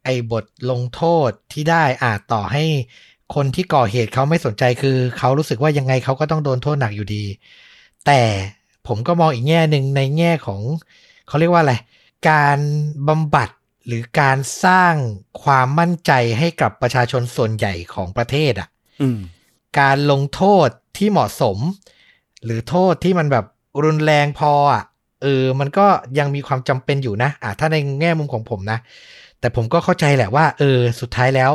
[0.04, 2.64] ไอ้บทลงโทษที่ได้อาจต่อให้
[3.34, 7.24] คนที่ก่อเหตุเขาไม่สนใจคือ เขารู้สึกว่ายังไงเขาก็ต้องโดนโทษหนักอยู่ดี
[8.06, 8.20] แต่
[8.86, 10.60] ผมก็มองอีกแง่หนึ่งในแง่ของ
[11.28, 11.74] เขาเรียกว่าอะไร
[12.28, 12.58] การ
[13.08, 13.48] บำบัด
[13.86, 14.94] หรือการสร้าง
[15.42, 18.68] ความมั่นใจให้กับประชาชนส่วนใหญ่ของประเทศอะ
[19.00, 19.18] อืม
[19.80, 21.58] การลงโทษที่เหมาะสม
[22.44, 23.44] หรือโทษที่มันแบบ
[23.84, 24.84] รุนแรงพออะ
[25.22, 25.86] เออ มันก็
[26.18, 28.78] ยังมีความจำเป็นอยู่นะอะถ้าในแง่มุมของผมนะ
[29.40, 31.50] แต่ผมก็เข้าใจแหละว่า เออ สุดท้ายแล้ว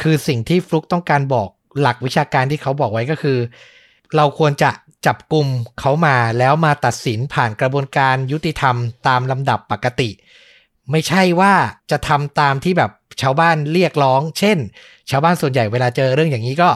[0.00, 1.48] คือสิ่งที่ฟลุกต้องการบอก
[1.80, 3.38] หลักวิชาการที่เขาบอกไว้ก็คือ
[4.16, 4.70] เราควรจะ
[5.06, 5.46] จับกลุ่ม
[5.80, 8.76] เขามาแล้วมาตัดสินผ่านกระบวนการยุติธรรม
[9.08, 10.10] ตามลำดับปกติ
[10.90, 11.54] ไม่ใช่ว่า
[11.90, 12.90] จะทำตามที่แบบ
[13.22, 14.58] ชาวบ้านเรียกร้อง เช่น
[15.10, 16.70] ชาวบ้านส่วนใหญ่เวลาเจอเรื่องอย่างนี้ก็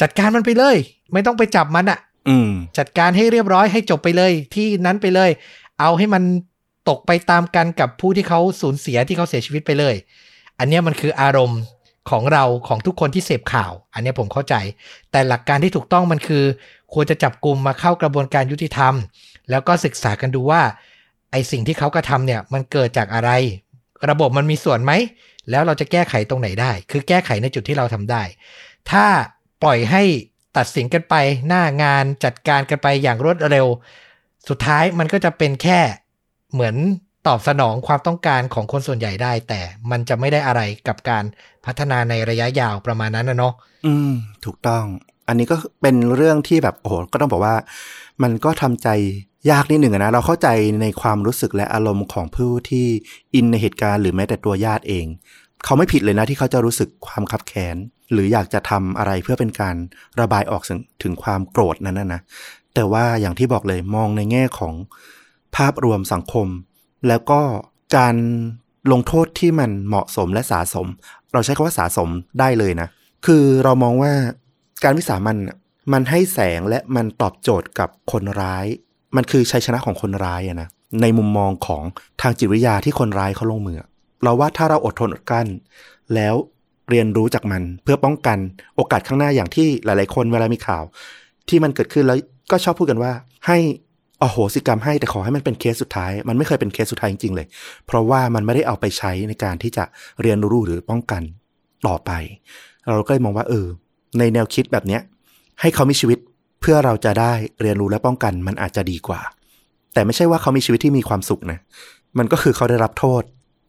[0.00, 0.76] จัดการมันไปเลย
[1.12, 1.98] ไม่ต้องไปจับมันอะ
[2.28, 5.30] อืมจัดการให้เรียบร้อยให้จบไปเลย ที่นั้นไปเลย
[5.80, 6.22] เอาให้มัน
[6.88, 9.94] ตกไปตามกันกับผู้ที่เขาสูญเสียที่เขาเสียชีวิตไปเลย
[10.58, 11.60] อันเนี้ยมันคืออารมณ์
[12.10, 14.54] ของเราของทุกคนที่เสพข่าว อันเนี้ยผมเข้าใจ
[15.10, 16.44] แต่หลักการที่ถูกต้องมันคือ
[16.94, 18.94] ควรจะจับกลุ่มมาเข้ากระบวนการยุติธรรม
[19.50, 20.62] แล้วก็ศึกษากันดูว่า
[21.32, 23.30] ไอสิ่งที่เขากระทำเนี่ยมันเกิดจากอะไร
[24.10, 24.92] ระบบมันมีส่วนไหม
[25.50, 28.22] แล้วเราจะแก้ไขตรงไหนได้ คือแก้ไขในจุดที่เราทำได้
[28.90, 29.06] ถ้า
[29.62, 30.02] ปล่อยให้
[30.56, 31.14] ตัดสินกันไป
[31.48, 33.66] หน้างานจัดการกันไปอย่างรวดเร็ว
[34.48, 35.80] สุดท้ายมันก็จะเป็นแค่
[36.52, 36.76] เหมือน
[37.26, 41.24] ตอบสนองความต้องการของคนส่วนใหญ่ได้ แต่มันจะไม่ได้อะไรกับการ
[41.66, 43.54] พัฒนาในระยะยาวประมาณนั้นนะเนาะ
[43.86, 44.12] อืม
[44.44, 44.84] ถูกต้อง
[45.28, 47.54] อันนี้ก็เป็นเรื่องที่แบบโอ้โหก็ต้องบอกว่า
[48.22, 48.88] มันก็ทำใจ
[49.50, 50.48] ยากนิดหนึ่งนะเราเข้าใจ
[50.82, 52.86] ในความรู้สึกและอารมณ์ของผู้ที่
[53.34, 55.06] อินในเหตุการณ์หรือแม้แต่ตัวญาติเอง
[55.64, 57.76] เขาไม่ผิดเลยนะที่เขาจะรู้สึกความคับแค้น
[58.12, 59.76] หรืออยากจะทำอะไรเพื่อเป็นการ
[60.20, 60.62] ระบายออก
[61.02, 62.20] ถึงความโกรธนั้นนะนะ
[62.74, 64.74] แต่ว่าอย่างที่บอกเลยมองในแง่ของ
[65.56, 66.46] ภาพรวมสังคม
[67.08, 67.40] แล้วก็
[67.96, 68.16] การ
[68.92, 70.86] ลงโทษที่มันเหมาะสมและสาสม
[71.32, 72.08] เราใช้คำว่าสาสม
[72.40, 72.88] ได้เลยนะ
[73.26, 74.12] คือเรามองว่า
[74.84, 75.36] การวิสามัน
[75.92, 78.66] มันให้แสงและมันตอบโจทย์กับคนร้าย
[79.16, 80.68] มันคือชัยชนะของคนร้ายอะนะ
[81.02, 81.82] ในมุมมองของ
[82.22, 83.82] ทางจิตวิทยาที่คนร้ายเขาลงมือ
[84.22, 85.46] เราว่าถ้าเราอดทนอดกั้น
[86.14, 86.34] แล้ว
[86.90, 88.38] เรียนรู้จากมันเพื่อป้องกัน
[88.76, 90.84] โอกาสข้างหน้าอย่างที่หลาย ๆ คนเวลามีข่าว
[91.48, 92.18] ที่มันเกิดขึ้นแล้ว
[92.50, 93.12] ก็ชอบพูดกันว่า
[93.46, 93.58] ให้
[94.22, 97.46] อโหสิกรรมให้แต่ขอให้มันเป็นเคสสุดท้าย มันไม่เคยเป็นเคสสุดท้ายจริง ๆ เลย
[97.86, 99.84] เพราะว่ามันไม่ได้เอาไปใช้ในการที่จะ
[100.22, 101.22] เรียนรู้หรือป้องกัน
[101.86, 102.10] ต่อไป
[102.94, 103.66] เราก็เลยมองว่าเออ
[104.18, 105.02] ในแนวคิดแบบเนี้ย
[105.60, 106.18] ให้เขามีชีวิต
[106.60, 109.20] เพื่อเราจะได้เรียนรู้และป้องกันมันอาจจะดีกว่า
[109.94, 111.58] แต่ไม่ใช่ว่าเขามีชีวิตที่มีความสุขนะ
[112.18, 113.22] มันก็คือเขาได้รับโทษ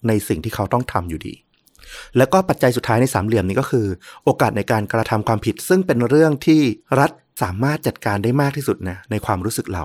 [0.07, 1.33] ในสิ่งที่เขาต้องทำอยู่ดี
[2.17, 3.85] แล้วก็ปัจจัยสุดท้ายในสามเหลี่ยมนี้ก็คือ
[4.23, 6.61] โอกาสในการกระทำความผิด ซึ่งเป็นเรื่องที่
[6.99, 9.83] รัฐสามารถจัดการได้มากที่สุดนะในความรู้สึกเรา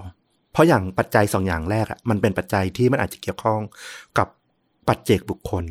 [0.53, 3.61] เพราะอย่างปัจจัยสองอย่างแรกอะมันเป็นปัจจัยที่มันอาจจะเกี่ยวข้อง
[4.19, 4.29] กับ
[4.89, 5.65] ปัจเจกบุคคล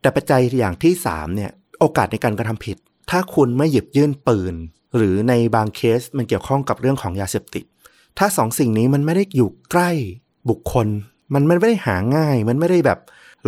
[0.00, 2.76] แต่ปัจจัยอย่างที่สามเนี่ยโอกาสในการกระทำผิด
[3.10, 4.54] ถ้าคุณไม่หยิบยื่นปืน
[4.96, 7.64] หรือในบางเคสมันเกี่ยวข้องกับเรื่องของยาเสพติด
[8.18, 9.90] ถ้าสองสิ่งนี้มันไม่ได้อยู่ใกล้
[10.50, 10.86] บุคคล
[11.34, 12.98] มันไม่ได้หาง่าย มันไม่ได้แบบ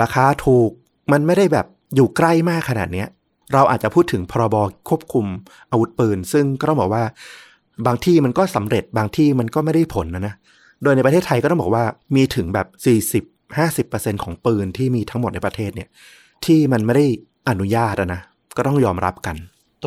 [0.02, 0.70] ราคาถูก
[1.12, 3.08] มันไม่ได้แบบอยู่ใกล้มากขนาดเนี้ย
[3.52, 4.56] เราอาจจะพูดถึงพรบ
[4.88, 5.26] ควบคุม
[5.70, 7.04] อาวุธปืน ซึ่งก็ต้องบอกว่า
[7.86, 10.34] บางที่มันก็สำเร็จบางที่มันก็ไม่ได้ผลนะนะ
[10.82, 11.84] โดยในประเทศไทยก็ต้องบอกว่า
[12.16, 12.66] มีถึงแบบ
[13.66, 15.88] 40-50%ของปืนที่มีทั้งหมดในประเทศเนี่ย
[16.44, 17.06] ที่มันไม่ได้
[17.48, 18.20] อนุญาตอะนะ
[18.56, 19.36] ก็ต้องยอมรับกัน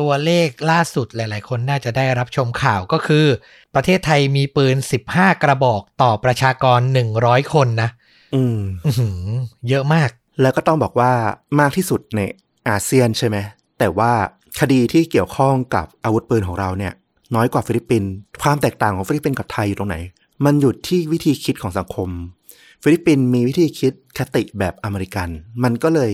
[0.04, 3.26] ัวเลขล่าสุดหลาย ๆ คนน่าจะได้รับชมข่าวก็คือ
[3.74, 4.76] ประเทศไทยมีปืน
[5.10, 6.80] 15 กระบอกต่อประชากร
[7.16, 7.90] 100 คนนะ
[8.34, 9.20] อืมอื้อหือ
[9.68, 10.10] เยอะมาก
[10.42, 11.12] แล้วก็ต้องบอกว่า
[11.60, 12.20] มากที่สุดใน
[12.68, 13.36] อาเซียนใช่ไหม
[13.78, 14.12] แต่ว่า
[14.60, 16.92] คดีที่เกี่ยวข้องกับอาวุธปืนของเราเนี่ย
[17.34, 18.10] น้อยกว่าฟิลิปปินส์
[18.42, 19.96] ความแตกต่างของฟิลิปปินส์กับไทยอยู่ตรงไหน
[20.44, 22.08] มันอยู่ที่วิธีคิดของสังคม
[22.82, 25.28] ฟิลิปปินส์มีวิธีคิดคติแบบอเมริกัน
[25.62, 26.12] มันก็เลย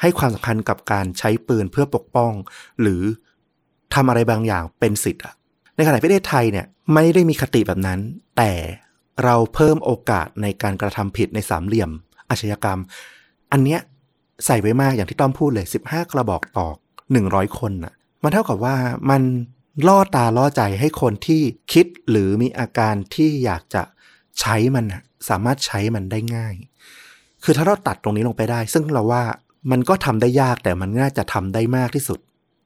[0.00, 2.32] ให้ความสำคัญกับการใช้ปืนเพื่อปกป้อง
[2.80, 3.02] หรือ
[3.94, 5.34] ทำอะไรบางอย่างเป็นสิทธิ์อะ
[5.76, 8.00] ในขณะที่ประเทศไทยเนี่ยไม่ได้มีคติแบบนั้น
[8.36, 8.52] แต่
[9.24, 11.90] เราเพิ่มโอกาสในการกระทำผิดในสามเหลี่ยม
[12.30, 12.80] อาชญากรรม
[13.52, 13.80] อันเนี้ย
[14.46, 16.68] ใส่ไว้มากอย่างที่ต้อมพูดเลย 15 กระบอกต่อ
[17.12, 18.76] 100 คนน่ะ มันเท่ากับว่า
[19.10, 19.22] มัน
[19.88, 23.82] ล่อตาล่อใจให้คนที่คิดหรือมีอาการที่อยากจะ
[24.40, 24.84] ใช้มัน
[25.28, 26.54] สามารถใช้มันได้ง่าย
[27.44, 29.22] คือถ้าเราตัดตรงนี้ลงไปได้ ซึ่งเราว่า
[29.70, 32.18] มันก็ทำได้ยากแต่มันน่าจะทำได้มากที่สุด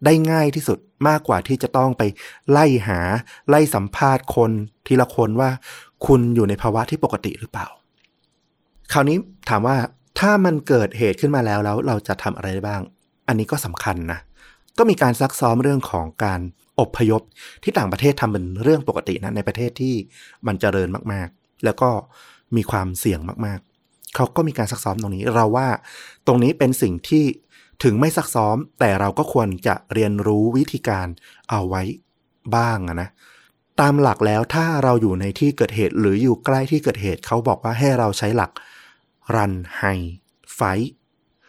[0.04, 2.02] ได้ง่ายที่สุดมากกว่าที่จะต้องไป
[2.50, 3.00] ไล่หา
[3.48, 4.50] ไล่สัมภาษณ์คน
[4.86, 5.50] ทีละคนว่า
[6.06, 7.66] คุณอยู่ในภาวะที่ปกติหรือเปล่า
[8.92, 9.16] คราวนี้
[9.48, 9.76] ถามว่า
[10.18, 12.82] ถ้ามันเกิดเหตุขึ้นมาแล้วแล้วเราจะทำอะไรได้บ้าง
[13.28, 14.18] อันนี้ก็สำคัญนะ
[14.78, 16.40] ก็มีการซักซ้อมเรื่องของการ
[16.80, 17.22] อบพยพ
[17.62, 19.94] ที่ต่างประเทศทำเป็นเรื่องปกตินะในประเทศที่
[20.46, 21.90] มันเจริญมากๆ แล้วก็
[22.56, 23.60] มีความเสี่ยงมาก
[24.14, 25.68] เขาก็มีการซักซ้อมตรงนี้ เราว่า
[26.26, 27.24] ตรงนี้เป็นสิ่งที่
[27.82, 31.06] ถึงไม่ซักซ้อม แต่เราก็ควรจะเรียนรู้วิธีการ
[31.50, 31.82] เอาไว้
[32.56, 33.08] บ้างนะ
[33.80, 38.50] ตามหลักแล้วถ้าเราอยู่ในที่เกิดเหตุหรืออยู่ใกล้ที่เกิดเหตุเขาบอกว่าให้เราใช้หลัก
[39.34, 40.10] run hide
[40.58, 40.90] fight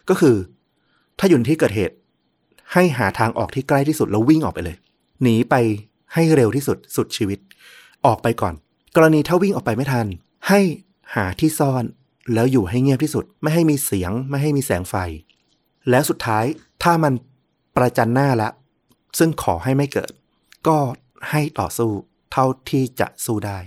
[0.09, 0.35] ก็คือ
[1.19, 1.95] ถ้าอยู่ในที่เกิดเหตุ
[2.73, 4.77] ให้หาทางออกที่ใกล้ที่สุดแล้ววิ่งออกไปเลย
[5.21, 5.55] หนีไป
[6.13, 7.39] ให้เร็วที่สุดสุดชีวิต
[8.05, 8.53] ออกไปก่อน
[8.95, 10.07] กรณีถ้าวิ่งออกไปไม่ทัน
[10.47, 10.59] ให้
[11.15, 11.83] หาที่ซ่อน
[12.33, 14.95] แล้วอยู่ให้เงียบที่สุด ไม่ให้มีเสียง ไม่ให้มีแสงไฟ
[15.89, 16.45] แล้วสุดท้าย
[16.83, 17.13] ถ้ามัน
[17.75, 18.49] ประจันหน้าละ
[19.19, 20.11] ซึ่งขอให้ไม่เกิด
[20.67, 20.77] ก็
[21.29, 21.91] ให้ต่อสู้
[22.31, 23.59] เท่าที่จะสู้ได้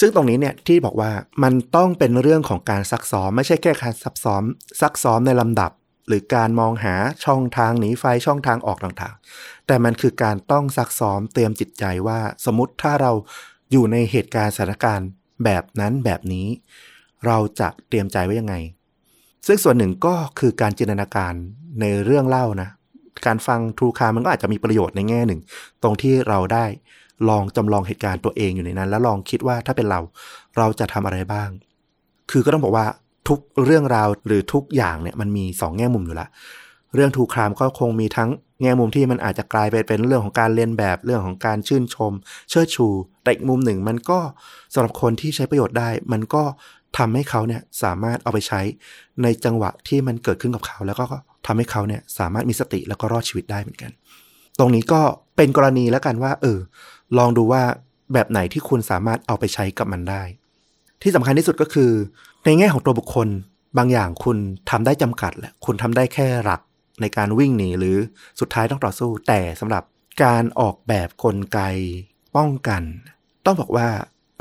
[0.00, 4.42] ซึ่งตรงนี้เนี่ยที่บอกว่ามันต้องเป็นเรื่องของการซักซ้อม ไม่ใช่แค่การซักซ้อม
[4.80, 5.70] ซักซ้อมในลำดับ
[6.08, 6.94] หรือการมองหา
[7.24, 13.12] ช่องทางหนีไฟช่องทางออกต่างๆ แต่มันคือการต้องซักซ้อมเตรียมจิตใจว่า สมมติถ้าเรา
[13.70, 15.08] อยู่ในเหตุการณ์สถานการณ์
[15.44, 16.48] แบบนั้นแบบนี้
[17.26, 18.54] เราจะเตรียมใจไว้ยังไง
[19.46, 21.34] ซึ่งส่วนหนึ่งก็คือการจินตนาการ
[21.80, 22.68] ในเรื่องเล่านะ
[23.26, 25.40] การฟังทรูคามันก็อาจจะมีประโยชน์ในแง่หนึ่ง
[25.82, 26.64] ตรงที่เราได้
[27.28, 30.00] ลองจำลองเหตุการณ์ตัวเองอยู่ในนั้น แล้วลองคิดว่าถ้าเป็นเรา
[30.56, 31.48] เราจะทำอะไรบ้าง
[32.30, 32.86] คือก็ต้องบอกว่า
[33.28, 36.28] ทุกเรื่องราวหรือทุกอย่างเนี่ยมันมีสองแง่มุมอยู่ละ
[36.94, 38.30] เรื่องทูครามก็คงมีทั้ง
[38.62, 42.12] แง่มุมที่มันอาจจะกลายไปเป็นเรื่องของการเรียนแบบเรื่องของการชื่นชม
[42.50, 42.88] เชิดชู
[43.22, 44.18] แต่อีกมุมหนึ่งมันก็
[44.74, 46.42] สำหรับคนที่ใช้ประโยชน์ได้ มันก็
[46.98, 48.60] ทำให้เขาเนี่ยสามารถเอาไปใช้
[49.22, 51.04] ในจังหวะที่มันเกิดขึ้นกับเขา แล้วก็
[51.46, 53.90] ทำให้เขาเนี่ยสามารถมีสติแล้วก็รอดชีวิตได้เหมือนกัน
[54.58, 55.00] ตรงนี้ก็
[55.36, 56.58] เป็นกรณีแล้วกันว่า เออ
[57.18, 57.62] ลองดูว่า
[58.12, 60.22] แบบไหนที่คุณสามารถเอาไปใช้กับมันได้
[61.02, 61.90] ที่สำคัญที่สุดก็คือ
[62.44, 63.28] ในแง่ของตัวบุคคล
[63.78, 64.38] บางอย่างคุณ
[64.70, 66.60] ทำได้จำกัดแหละคุณทำได้แค่หลัก
[67.00, 67.96] ในการวิ่งหนีหรือ
[68.40, 69.82] สุดท้ายต้องต่อสู้ แต่สำหรับ
[70.24, 71.60] การออกแบบกลไก
[72.36, 72.82] ป้องกัน
[73.46, 73.88] ต้องบอกว่า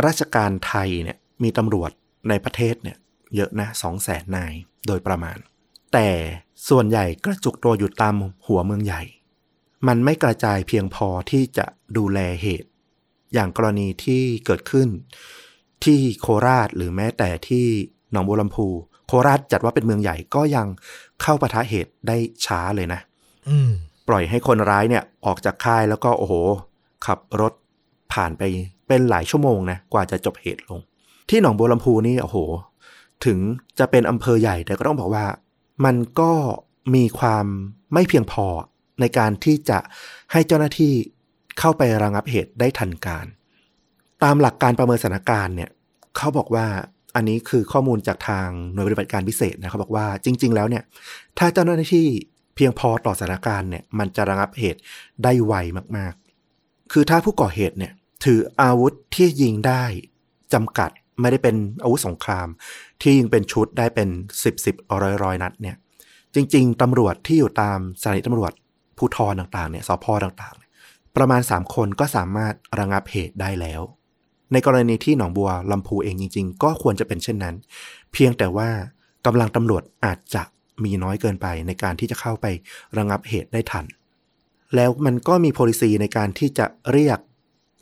[0.06, 1.92] ราชการไทยเนี่ยมีตำรวจ
[2.30, 2.98] ในประเทศเนี่ย
[3.36, 4.54] เยอะนะสองแสนนาย
[4.88, 5.38] โดยประมาณ
[5.94, 6.10] แต่
[6.70, 9.04] ส่วนใหญ่กระจุกตัวอยู่ตามหัวเมืองใหญ่
[9.88, 11.66] มันไม่กระจายเพียงพอที่จะ
[11.98, 12.70] ดูแลเหตุ
[13.34, 14.90] อย่างกรณีที่เกิดขึ้น
[15.84, 17.66] ที่โคราชหรือแม้แต่ที่
[18.12, 18.68] หนองบัวลำพู
[19.08, 20.68] โคราชจัดว่าเป็นเมืองใหญ่ก็ยัง
[21.22, 23.00] เข้าปะทะเหตุได้ช้าเลยนะ
[23.50, 23.72] อืม
[24.08, 26.34] ปล่อยให้คนร้ายเนี่ยออกจากค่ายแล้วก็โอ้โห
[27.06, 27.54] ขับรถ
[28.14, 28.42] ผ่านไป
[28.88, 30.80] เป็นหลายชั่วโมงนะกว่าจะจบเหตุลง
[31.32, 32.38] ที่หนองบัวลำพูนี่โอ้โห
[33.26, 33.38] ถึง
[33.80, 35.26] จะเป็นอำเภอใหญ่แต่ก็ต้องบอกว่า
[35.86, 36.32] มันก็
[36.96, 37.46] มีความ
[37.94, 38.46] ไม่เพียงพอ
[39.00, 39.80] ในการที่จะ
[40.32, 40.94] ให้เจ้าหน้าที่
[41.60, 43.26] เข้าไประงับเหตุได้ทันการ
[44.24, 45.70] ตามหลักการประเมินสถานการณ์เนี่ย
[46.17, 46.65] เขาบอกว่า
[47.15, 50.84] อันนี้คือข้อมูลจากทางหน่วยปฏิบัติการพิเศษนะเขาบอกว่าจริง ๆ แล้วเนี่ย
[51.38, 52.08] ถ้าเจ้าหน้าที่
[52.56, 54.80] เพียงพอต่อสถานการณ์เนี่ยมันจะระงับเหตุ
[55.24, 55.54] ได้ไว
[55.98, 57.94] มากๆ คือถ้าผู้ก่อเหตุเนี่ย
[58.26, 59.84] ถืออาวุธที่ยิงได้
[60.54, 62.47] จำกัด ไม่ได้เป็นอาวุธสงคราม
[63.02, 64.10] ที่ยิงเป็นชุดได้เป็น
[64.43, 65.76] สิบสิบร้อยร้อยนัดเนี่ย
[66.36, 68.52] จริง ๆตำรวจที่อยู่ตามสถานีตำรวจ
[68.97, 73.82] ภูทรต่างๆเนี่ยสพต่างๆ ประมาณ 3 คนก็สามารถระงับเหตุได้แล้ว
[74.52, 77.56] ในกรณีที่หนองบัวลำพูเองจริง ๆ ก็ควรจะเป็นเช่นนั้น
[78.13, 78.69] เพียงแต่ว่า
[79.26, 80.43] กำลังตำรวจอาจจะ
[80.84, 82.45] มีน้อยเกินไปในการที่จะเข้าไป
[82.97, 83.86] ระงับเหตุได้ทัน
[84.76, 87.19] แล้วมันก็มี policy ในการที่จะเรียก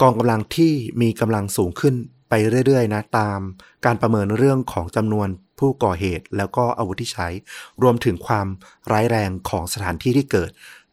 [0.01, 1.95] กองกำลังที่มีกำลังสูงขึ้น
[2.29, 2.33] ไป
[2.65, 3.39] เรื่อยๆนะตาม
[3.85, 5.27] การประเมินเรื่องของจำนวน
[5.59, 7.27] ผู้ก่อเหตุ แล้วก็อาวุธที่ใช้
[7.83, 8.47] รวมถึงความ
[8.91, 10.49] ร้ายแรงของสถานที่ที่เกิด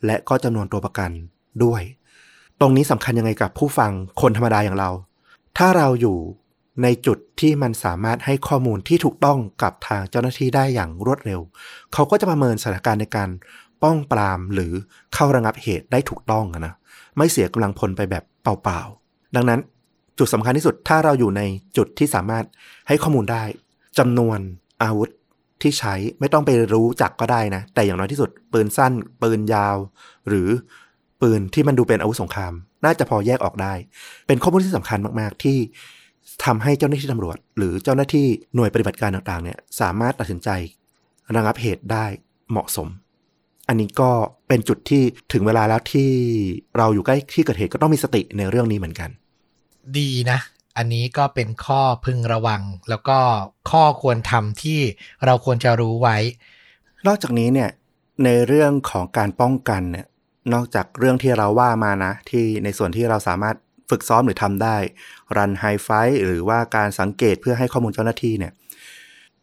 [0.06, 1.10] และก็จำนวนตัวประกัน
[1.64, 1.82] ด้วย
[2.60, 4.90] ตรงนี้สำคัญยังไงกับผู้ฟังคนธรรมดาอย่างเรา
[5.58, 6.18] ถ้าเราอยู่
[6.82, 11.40] ในจุดที่มันสามารถให้ข้อมูลที่ถูกต้องกับทางเจ้าหน้าที่ได้อย่างรวดเร็ว
[11.92, 13.30] เขาก็จะประเมินสถานการณ์ในการ
[13.82, 14.72] ป้องปรามหรือ
[15.14, 16.74] เข้าระงับเหตุได้ถูกต้องนะ
[17.16, 19.60] ไม่เสียกำลังพลไปแบบเปล่าๆ ดังนั้น
[20.18, 21.42] จุดสำคัญที่สุดถ้าเราอยู่ใน
[21.76, 22.44] จุดที่สามารถ
[22.88, 23.42] ให้ข้อมูลได้
[23.98, 24.38] จำนวน
[24.82, 25.10] อาวุธ
[25.62, 29.76] ที่ใช้ไม่ต้องไปรู้จักก็ได้นะ แต่อย่างน้อยที่สุด ปืนสั้น ปืนยาว
[30.28, 30.48] หรือ
[31.22, 32.52] ปืนที่มันดูเป็นอาวุธสงคราม
[32.84, 33.74] น่าจะพอแยกออกได้
[34.26, 35.58] เป็นข้อมูลที่สำคัญมาก ๆ ที่
[36.44, 40.48] ทำให้เจ้าหน้าที่ตำรวจ หรือเจ้าหน้าที่หน่วยปฏิบัติการต่าง ๆ เนี่ยสามารถตัดสินใจ
[41.34, 42.06] ระงับเหตุได้
[42.50, 42.88] เหมาะสม
[43.68, 44.10] อันนี้ก็
[44.48, 45.02] เป็นจุดที่
[45.32, 46.10] ถึงเวลาแล้วที่
[46.78, 49.10] เราอยู่ใกล้ที่เกิดเหตุก็ต้องมีสติในเรื่องนี้เหมือนกัน
[49.98, 50.38] ดีนะ
[50.76, 53.18] อันนี้ก็เป็นข้อพึงระวัง แล้วก็
[53.70, 54.80] ข้อควรทำที่
[55.24, 56.16] เราควรจะรู้ไว้
[57.06, 57.70] นอกจากนี้เนี่ย
[58.24, 60.06] ในเรื่องของการป้องกันเนี่ย
[60.54, 63.56] นอกจากเรื่องที่เราว่ามานะ ที่ในส่วนที่เราสามารถ
[63.90, 64.76] ฝึกซ้อมหรือทำได้
[65.36, 65.88] รันไฮไฟ
[66.24, 68.52] หรือว่าการสังเกตเพื่อให้ข้อมูลเจ้าหน้าที่เนี่ย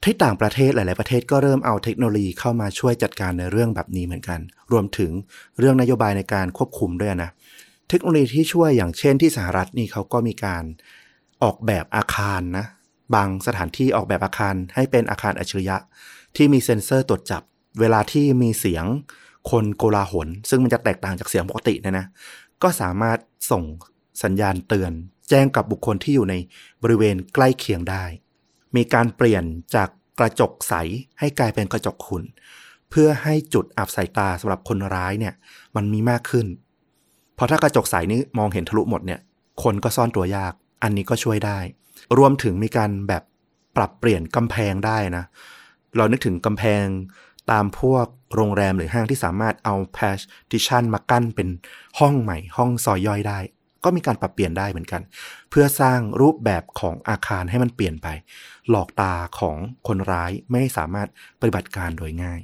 [0.03, 4.39] ที่ต่างประเทศหลาย ๆ ประเทศก็เริ่มเอาเทคโนโลยีเข้ามาช่วยจัดการในเรื่องแบบนี้เหมือนกัน
[4.71, 5.12] รวมถึง
[5.60, 7.29] เรื่องนโยบายในการควบคุมด้วยนะ
[7.93, 10.63] ทคโนโลยีที่ช่วยอย่างเช่นที่สหรัฐนี่เขาก็มีการ
[11.43, 12.65] ออกแบบอาคารนะ
[13.15, 15.77] บางสถานที่ออกแบบอาคารให้เป็นอาคารอัจฉริยะ
[16.36, 17.41] ที่มีเซ็นเซอร์ตรวจจับ
[17.79, 18.86] เวลาที่มีเสียง
[19.51, 22.06] คนโกลาหล ซึ่งมันจะแตกต่างจากเสียงปกตินะนะ
[22.63, 23.17] ก็สามารถ
[23.51, 23.63] ส่ง
[24.23, 24.91] สัญญาณเตือน
[25.29, 26.36] แจ้งกับบุคคลที่อยู่ใน
[26.84, 28.03] บริเวณใกล้เคียงได้
[28.75, 29.43] มีการเปลี่ยน
[29.75, 30.73] จากกระจกใส
[31.19, 32.23] ให้กลายเป็นกระจกขุ่น
[32.89, 35.34] เพื่อให้จุดอับสายตาสำหรับคนร้ายเนี่ย
[35.75, 36.45] มันมีมากขึ้น
[37.36, 39.19] เพราะถ้ากระจกใสนี้มองเห็นทะลุหมดเนี่ย
[39.63, 41.60] คนก็ซ่อนตัวยาก อันนี้ก็ช่วยได้
[42.17, 43.24] รวมถึงมีการแบบ
[43.76, 45.26] ปรับเปลี่ยนกำแพงได้นะ
[45.98, 46.86] เรานึกถึงกำแพง
[47.52, 51.50] ตามพวกโรงแรมหรือห้างที่สามารถเอา partition มากั้นเป็น
[52.00, 53.39] ห้องใหม่ ห้องซอยย่อยได้
[53.84, 55.02] ก็มีการปรับเปลี่ยนได้เหมือนกัน
[55.50, 58.08] เพื่อสร้างรูปแบบของอาคารให้มันเปลี่ยนไป
[58.69, 61.08] หลอกตาของคนร้ายไม่สามารถ
[61.39, 62.39] ปฏิบัติการโดยง่าย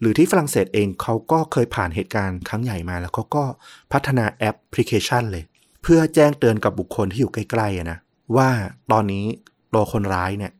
[0.00, 3.44] หรือที่ฝรั่งเศสเองเขาก็เคยผ่านเหตุการณ์ครั้งใหญ่มาแล้วเขาก็
[3.92, 5.44] พัฒนาแอปพลิเคชันเลย
[5.82, 7.98] เพื่อแจ้งเตือนกับบุคคลที่อยู่ใกล้ๆนะ
[8.36, 8.48] ว่า
[8.92, 9.24] ตอนนี้
[9.74, 10.52] ตัวคนร้ายเนี่ย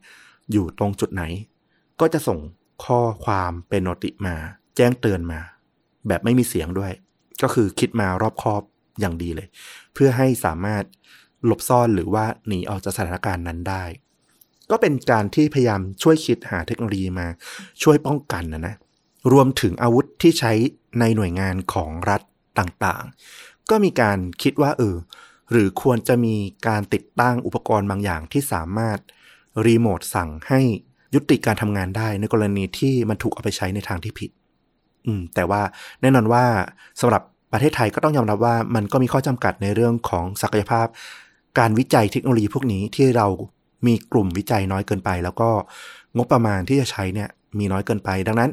[0.51, 1.23] อยู่ตรงจุดไหน
[1.99, 2.39] ก็จะส่ง
[2.85, 4.35] ข้อความเป็นโนติมา
[4.77, 5.39] แจ้งเตือนมา
[6.07, 6.91] แบบไม่มีเสียงด้วย
[7.43, 8.61] ก็คือคิดมารอบคอบ
[8.99, 9.47] อย่างดีเลย
[9.93, 10.83] เพื่อให้สามารถ
[11.45, 13.83] หลบซ่อนหรือว่าหนีออกจากสถานการณ์นั้นได้
[14.71, 17.27] ก็เป็นการที่พยายามช่วยคิดหาเทคโนโลยีมา
[17.83, 18.75] ช่วยป้องกันนะนะ
[19.31, 20.53] รวมถึงอาวุธที่ใช้
[20.99, 22.21] ในหน่วยงานของรัฐ
[22.59, 24.95] ต่างๆ ก็มีการคิดว่าเออ
[25.51, 26.35] หรือควรจะมี
[26.67, 28.97] การติดตั้งอุปกรณ์บางอย่างที่สามารถ
[29.65, 30.61] รีโมทสั่งให้
[31.13, 34.31] ยุติการทำงานได้ในกรณีที่มันถูกเอาไปใช้ในทางที่ผิด
[35.05, 35.61] อืม แต่ว่า
[36.01, 36.43] แน่นอนว่า
[36.99, 40.87] สำหรับประเทศไทยก็ต้องยอมรับว่ามันก็มีข้อจำกัดในเรื่องของศักยภาพ
[41.59, 43.27] การวิจัยเทคโนโลยีพวกนี้ที่เรา
[43.87, 45.49] มีกลุ่มวิจัยน้อยเกินไป แล้วก็
[46.17, 48.51] งบประมาณที่จะใช้เนี่ยมีน้อยเกินไป ดังนั้น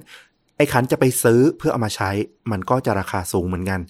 [0.57, 2.11] ไอ้คันจะไปซื้อเพื่อเอามาใช้
[2.51, 3.81] มันก็จะราคาสูงเหมือนกัน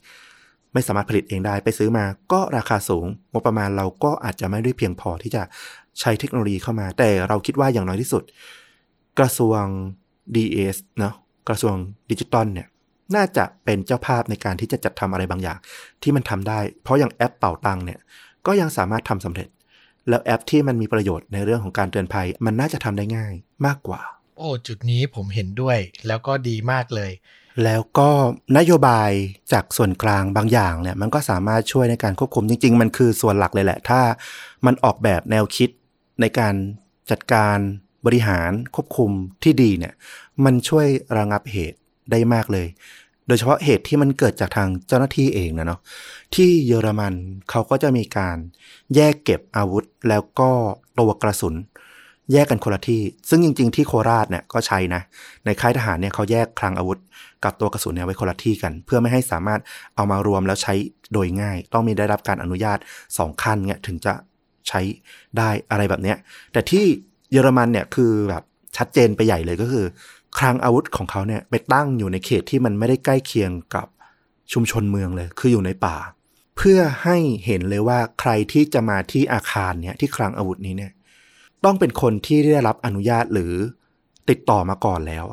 [0.73, 5.43] ไม่สามารถผลิตเองได้ไปซื้อมาก็ราคาสูงงบประมาณเราก็อาจจะไม่ได้เพียงพอที่จะ
[6.01, 8.23] ใช้เทคโนโลยีเข้ามา แต่เราคิดว่าอย่างน้อยที่สุด
[9.19, 9.63] กระทรวง
[10.35, 11.15] DS เนาะ
[11.49, 11.75] กระทรวง
[12.11, 12.69] ดิจิตอลเนี่ย
[13.17, 15.59] น่าจะเป็นเจ้าภาพในการที่จะจัดทำอะไรบางอย่าง
[16.03, 18.01] ที่มันทำได้ เพราะอย่างแอปเป่าตังเนี่ย
[18.47, 19.49] ก็ยังสามารถทำสำเร็จ
[20.09, 23.35] แล้วแอปที่มันมีประโยชน์ในเรื่องของการเตือนภัย มันน่าจะทำได้ง่าย
[23.67, 24.01] มากกว่า
[24.37, 27.11] โอ้จุดนี้ผมเห็นด้วย แล้วก็ดีมากเลย
[27.65, 28.11] แล้วก็
[28.59, 29.11] นโยบาย
[29.53, 34.01] จากส่วนกลางบางอย่างเนี่ย มันก็สามารถช่วยในการควบคุมจริง ๆ มันคือส่วนหลักเลยแหละ ถ้า
[34.67, 35.71] มันออกแบบแนวคิด
[36.21, 36.55] ในการ
[37.11, 37.59] จัดการ
[38.07, 39.11] บริหารควบคุม
[39.43, 39.95] ที่ดีเนี่ย
[40.45, 41.79] มันช่วยระงับเหตุ
[42.11, 42.67] ได้มากเลย
[43.27, 45.81] โดยเฉพาะเหตุที่มันเกิดจากทางเจ้าหน้าที่เองนะเนาะ
[46.35, 47.15] ที่เยอรมัน
[47.51, 48.37] เขาก็จะมีการ
[48.95, 50.51] แยกเก็บอาวุธแล้วก็
[50.99, 51.55] ตัวกระสุน
[52.33, 55.03] แยกกันคนละที่ ซึ่งจริง ๆ ที่โคราชเนี่ยก็ใช้นะ
[55.45, 56.99] ในค่ายทหารเนี่ยเขาแยกคลังอาวุธ
[57.45, 59.61] กับตัวกระสุนเนี่ยไว้คนละที่กัน เพื่อไม่ให้สามารถ
[59.97, 60.75] เอามารวมแล้วใช้
[61.13, 62.79] โดยง่าย ต้องมีได้รับการอนุญาต
[63.19, 64.15] สองขั้นเนี่ยถึงจะ
[64.69, 64.81] ใช้
[65.39, 66.17] ได้อะไรแบบเนี้ย
[66.53, 66.85] แต่ที่
[67.33, 68.43] เยอรมันเนี่ยคือแบบ
[68.77, 69.87] ชัดเจนไปใหญ่เลยก็คือ
[70.39, 73.87] คลังอาวุธของเขาเนี่ยไปตั้งอยู่ในเขตที่มันไม่ได้ใกล้เคียงกับ
[74.53, 75.97] ชุมชนเมืองเลย คืออยู่ในป่า
[76.57, 80.93] เพื่อให้เห็นเลยว่าใครที่จะมาที่อาคารเนี่ยที่คลังอาวุธนี้เนี่ย
[81.65, 83.53] ต้องเป็นคนที่ได้รับอนุญาตหรือ
[84.31, 85.25] ติดต่อมาก่อนแล้ว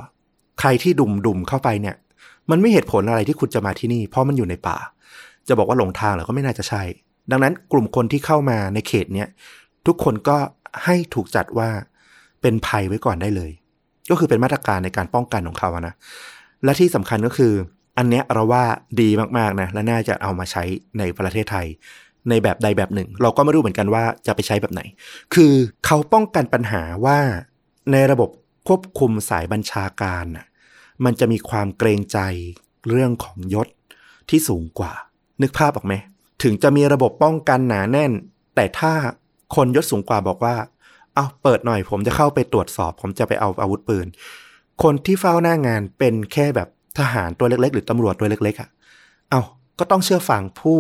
[0.59, 1.95] ใครที่ดุมดุมเข้าไปเนี่ย
[2.49, 4.77] มันไม่เหตุผลอะไรที่คุณจะมาที่นี่ เพราะมันอยู่ในป่า
[5.47, 6.81] จะบอกว่าหลงทางหรือก็ไม่น่าจะใช่
[7.31, 9.27] ดังนั้นกลุ่มคนที่เข้ามาในเขตเนี้ย
[9.87, 10.37] ทุกคนก็
[10.85, 11.69] ให้ถูกจัดว่า
[12.41, 13.51] เป็นภัยไว้ก่อนได้เลย
[14.09, 15.93] ก็คือเป็นมาตรการในการป้องกันของเขาอะนะ
[16.63, 17.53] และที่สำคัญก็คือ
[17.97, 18.63] อันเนี้ยเราว่า
[19.01, 20.63] ดีมากๆนะและน่าจะเอามาใช้
[20.99, 21.67] ในประเทศไทย
[22.29, 24.81] ในแบบใดแบบหนึ่ง เราก็ไม่รู้เหมือนกันว่าจะไปใช้แบบไหน
[25.33, 25.53] คือ
[25.85, 27.19] เขาป้องกันปัญหาว่า
[27.91, 28.29] ในระบบ
[28.67, 30.45] ควบคุมสายบัญชาการน่ะ
[31.05, 32.19] มันจะมีความเกรงใจ
[32.89, 33.67] เรื่องของยศ
[34.29, 34.93] ที่สูงกว่า
[35.41, 35.93] นึกภาพออกไหม
[36.43, 38.11] ถึงจะมีระบบป้องกันหนาแน่น
[38.55, 38.93] แต่ถ้า
[39.55, 40.55] คนยศสูงกว่าบอกว่า
[41.15, 44.07] เอาเปิดหน่อยผมจะเข้าไปตรวจสอบ ผมจะไปเอาอาวุธปืน
[44.83, 46.69] คนที่เฝ้าหน้างานเป็นแค่แบบ
[46.99, 48.69] ทหารตัวเล็กๆ หรือตำรวจตัวเล็กๆอะ่ะ
[49.29, 49.41] เอา
[49.79, 50.79] ก็ต้องเชื่อฟังผู้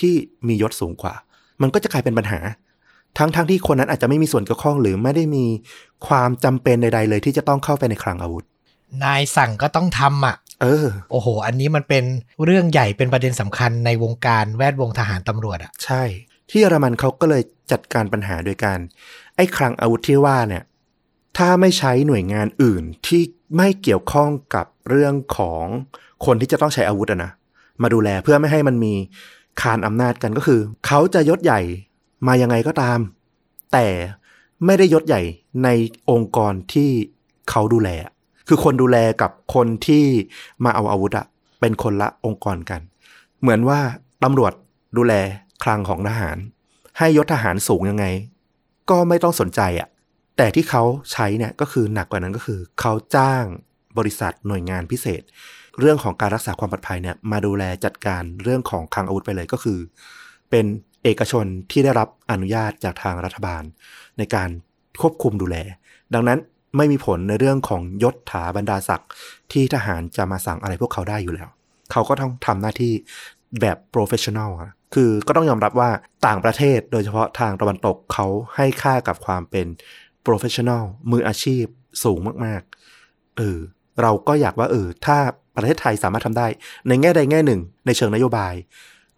[0.00, 0.14] ที่
[0.48, 1.14] มียศสูงกว่า
[1.62, 2.40] มันก็จะกลายเป็นปัญหา
[3.18, 5.44] ทั้งๆทที่คนนั้นอาจจะไม่มีส่วนเกี่ยวข้อง หรือไม่ได้มี
[6.06, 8.44] ความจำเป็นใดๆเลย ที่จะต้องเข้าไปในคลังอาวุธ
[9.04, 12.04] นายสั่งก็ต้องทำอะ เออ โอ้โห อันนี้มันเป็น
[12.44, 16.02] เรื่องใหญ่เป็นประเด็นสำคัญในวงการแวดวงทหารตำรวจอะใช่
[16.50, 18.78] ที่เยอรมันเขาก็เลยจัดการปัญหาโดยการ
[19.36, 20.62] ไอ้คลังอาวุธที่ว่าเนี่ย
[21.38, 23.22] ถ้าไม่ใช้หน่วยงานอื่นที่
[23.56, 25.64] ไม่เกี่ยวข้องกับเรื่องของ
[26.24, 27.30] คนที่จะต้องใช้อาวุธอะนะ
[27.82, 28.94] มาดูแลเพื่อไม่ให้มันมี
[29.60, 31.60] คานอำนาจกันก็คือ เขาจะยศใหญ่
[32.26, 32.98] มายังไงก็ตาม
[33.72, 33.86] แต่
[34.64, 35.22] ไม่ได้ยศใหญ่
[35.64, 35.68] ใน
[36.10, 36.90] องค์กรที่
[37.50, 37.90] เขาดูแล
[38.48, 40.04] คือคนดูแลกับคนที่
[40.64, 41.26] มาเอาอาวุธอะ
[41.60, 42.80] เป็นคนละองค์กรกัน
[43.40, 43.80] เหมือนว่า
[44.22, 44.52] ตำรวจ
[44.96, 45.14] ดูแล
[45.62, 46.36] คลังของทหาร
[46.98, 48.06] ให้ยศทหารสูงยังไง
[48.90, 49.88] ก็ไม่ต้องสนใจอะ
[50.36, 50.82] แต่ที่เขา
[51.12, 53.44] ใช้เนี่ยก็คือหนักกว่านั้นก็คือ เขาจ้าง
[53.98, 55.22] บริษัทหน่วยงานพิเศษ
[55.80, 59.78] เรื่องของการรักษาความปลอดภัยเนี่ยมาดูแลจัดการเรื่องของคลังอาวุธไปเลยก็คือ
[60.50, 60.64] เป็น
[61.02, 63.62] เอกชนที่ได้รับอนุญาตจากทางรัฐบาล
[64.18, 64.48] ในการ
[65.00, 65.56] ควบคุมดูแล
[66.14, 66.38] ดังนั้น
[66.76, 69.10] ไม่มีผลในเรื่องของยศถาบรรดาศักดิ์
[69.52, 71.48] ที่ทหารจะมาสั่งอะไรพวกเขาได้อยู่แล้ว
[71.92, 72.92] เขาก็ต้องทำหน้าที่
[73.60, 74.50] แบบ professional
[74.94, 75.90] คือก็ต้องยอมรับว่า
[76.26, 79.66] ต่างประเทศโดยเฉพาะทางตะวันตกเขาให้ค่ากับความเป็น
[80.22, 81.64] professional มืออาชีพ
[82.04, 82.62] สูงมาก
[83.00, 83.58] ๆ เออ
[84.02, 85.18] เราก็อยากว่าเออถ้า
[85.56, 86.46] ประเทศไทยสามารถทำได้
[86.88, 88.54] ในแง่ใดแง่หนึ่ง ในเชิงนโยบาย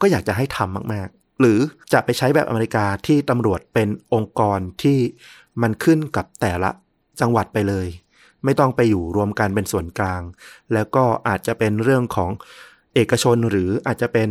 [0.00, 1.58] ก็อยากจะให้ทำมากๆ หรือ
[1.92, 4.98] จะไปใช้แบบอเมริกาที่ตำรวจเป็นองค์กรที่
[5.62, 6.70] มันขึ้นกับแต่ละ
[7.20, 7.88] จังหวัดไปเลย
[8.44, 10.22] ไม่ต้องไปอยู่รวมกันเป็นส่วนกลาง
[10.72, 12.30] แล้วก็อาจจะเป็นเรื่องของ
[12.94, 14.28] เอกชนหรืออาจจะเป็น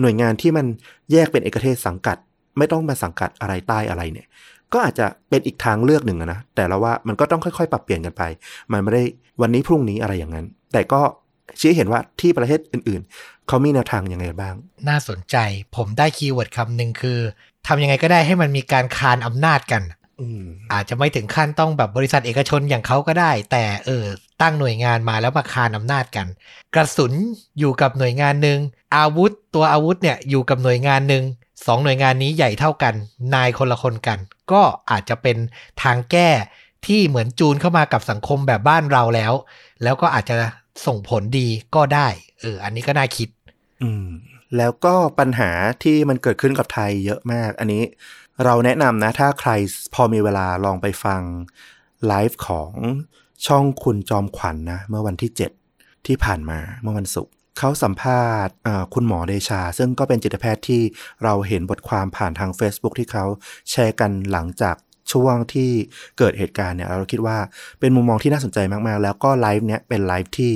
[0.00, 0.66] หน่วยงานที่มัน
[1.12, 2.16] แยกเป็นเอกเทศสังกัด
[2.58, 4.26] ไม่ต้องมาสังกัดอะไรใต้อะไรเนี่ย
[4.72, 8.22] ก็อาจจะเป็นอีกทางเลือกหนึ่งนะแต่ละว่ามันก็ต้องค่อยๆ ปรับเปลี่ยนกันไป
[8.72, 9.02] มันไม่ได้
[9.40, 11.00] วันนี้พรุ่งนี้อะไรอย่างนั้น แต่ก็
[11.60, 14.54] ชี้ให้เห็นว่าที่ประเทศอื่นๆ เขามีแนวทางยังไงบ้าง
[14.88, 15.36] น่าสนใจ
[15.76, 17.18] ผมได้คีย์เวิร์ดคำหนึ่งคือ
[17.66, 19.82] ทำยังไงก็ได้ให้มันมีการคานอำนาจกัน
[20.20, 20.42] อืม
[20.72, 24.04] อาจจะไม่ถึงขั้นต้องแบบบริษัทเอกชนอย่างเขาก็ได้ แต่เออ
[24.42, 26.26] ตั้งหน่วยงานมาแล้วมาคานอำนาจกัน
[26.74, 27.12] กระสุน
[27.58, 28.58] อยู่กับหน่วยงานหนึ่ง
[28.96, 31.24] อาวุธตัวอาวุธเนี่ยอยู่กับหน่วยงานหนึ่ง
[31.66, 32.94] สองหน่วยงานนี้ใหญ่เท่ากัน
[33.34, 34.18] นายคนละคนกัน
[34.52, 35.36] ก็อาจจะเป็น
[35.82, 36.30] ทางแก้
[36.86, 39.32] ที่เหมือนจูนเข้ามากับสังคมแบบบ้านเราแล้ว
[39.82, 40.36] แล้วก็อาจจะ
[40.86, 42.08] ส่งผลดีก็ได้
[42.40, 43.28] เออ อันนี้ก็น่าคิด
[43.82, 44.06] อืม
[44.56, 45.50] แล้วก็ปัญหา
[45.82, 47.82] ที่มันเกิดขึ้นกับไทยเยอะมาก อันนี้
[48.44, 49.50] เราแนะนำนะ ถ้าใคร
[49.94, 51.20] พอมีเวลาลองไปฟัง
[52.06, 52.70] ไลฟ์ของ
[53.46, 55.30] ช่องคุณจอมขวัญนนะ เมื่อวันที่
[55.68, 60.82] 7 ที่ผ่านมาเมื่อวันศุกร์เขาสัมภาษณ์อ่าคุณหมอเดชา ซึ่งก็เป็นจิตแพทย์ที่
[61.24, 63.24] เราเห็นบทความผ่านทาง Facebook ที่เขา
[63.70, 64.76] แชร์กันหลังจาก
[65.12, 65.70] ช่วงที่
[66.18, 67.36] เกิดเหตุการณ์เนี่ยเราคิดว่า
[67.80, 70.52] เป็นมุมมองที่น่าสนใจมากๆ แล้วก็ไลฟ์เนี้ยเป็นไลฟ์ที่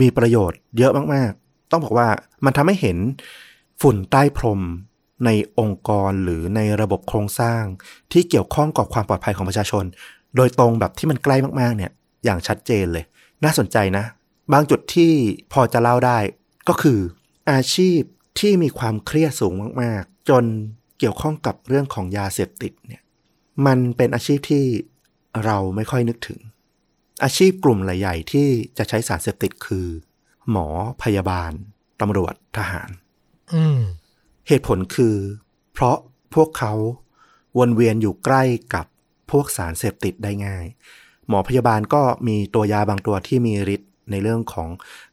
[0.00, 2.08] มีประโยชน์เยอะมากๆ ต้องบอกว่า
[2.44, 2.98] มันทำให้เห็น
[3.82, 4.60] ฝุ่นใต้พรม
[5.24, 7.62] ในองค์กรหรือในระบบโครงสร้าง
[8.12, 9.84] ที่เกี่ยวข้องกับความปลอดภัยของประชาชน
[10.36, 11.90] โดยตรงแบบที่มันใกล้มากๆ เนี่ย
[12.24, 13.04] อย่างชัดเจนเลย
[13.44, 14.04] น่าสนใจนะ
[14.52, 15.12] บางจุดที่
[15.52, 16.18] พอจะเล่าได้
[16.68, 16.98] ก็คือ
[17.50, 18.00] อาชีพ
[18.38, 19.52] ที่มีความเครียดสูง
[19.82, 20.44] มากๆ จน
[20.98, 23.02] เกี่ยวข้องกับเรื่องของยาเสพติดเนี่ย
[23.66, 24.64] มันเป็นอาชีพที่
[25.44, 26.40] เราไม่ค่อยนึกถึง
[27.24, 28.48] อาชีพกลุ่มใหญ่ๆที่
[28.78, 29.86] จะใช้สารเสพติดคือ
[30.50, 30.66] หมอ
[31.02, 31.52] พยาบาล
[32.00, 32.90] ตำรวจทหาร
[33.54, 33.80] อืม
[34.48, 35.16] เหตุผลคือ
[35.72, 35.96] เพราะ
[36.34, 36.72] พวกเขา
[37.58, 38.42] วนเวียนอยู่ใกล้
[38.74, 38.86] กับ
[39.30, 40.64] พวกสารเสพติดได้ง่าย
[41.28, 44.68] หมอพยาบาลก็มีตัวยาบางตัวที่มีฤทธิ์ในเรื่องของ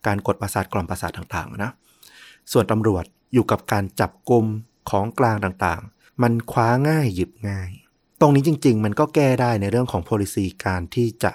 [0.05, 1.71] การกดประสาทกล่อมประสาทต่างๆนะ
[2.51, 4.45] ส่วนตำรวจอยู่กับการจับกลุ่ม
[4.89, 7.84] ของกลางต่างๆ มันคว้าง่ายหยิบง่ายต
[8.25, 11.31] รงนี้จริง ๆ มันก็แก้ได้ในเรื่องของ policy การที่จะ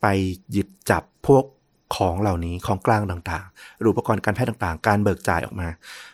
[0.00, 0.06] ไป
[0.50, 1.44] หยิบจับพวก
[1.96, 5.68] ของเหล่านี้ของกลางต่างๆ หรืออุปกรณ์การแพทย์ต่างๆ การเบิกจ่ายออกมา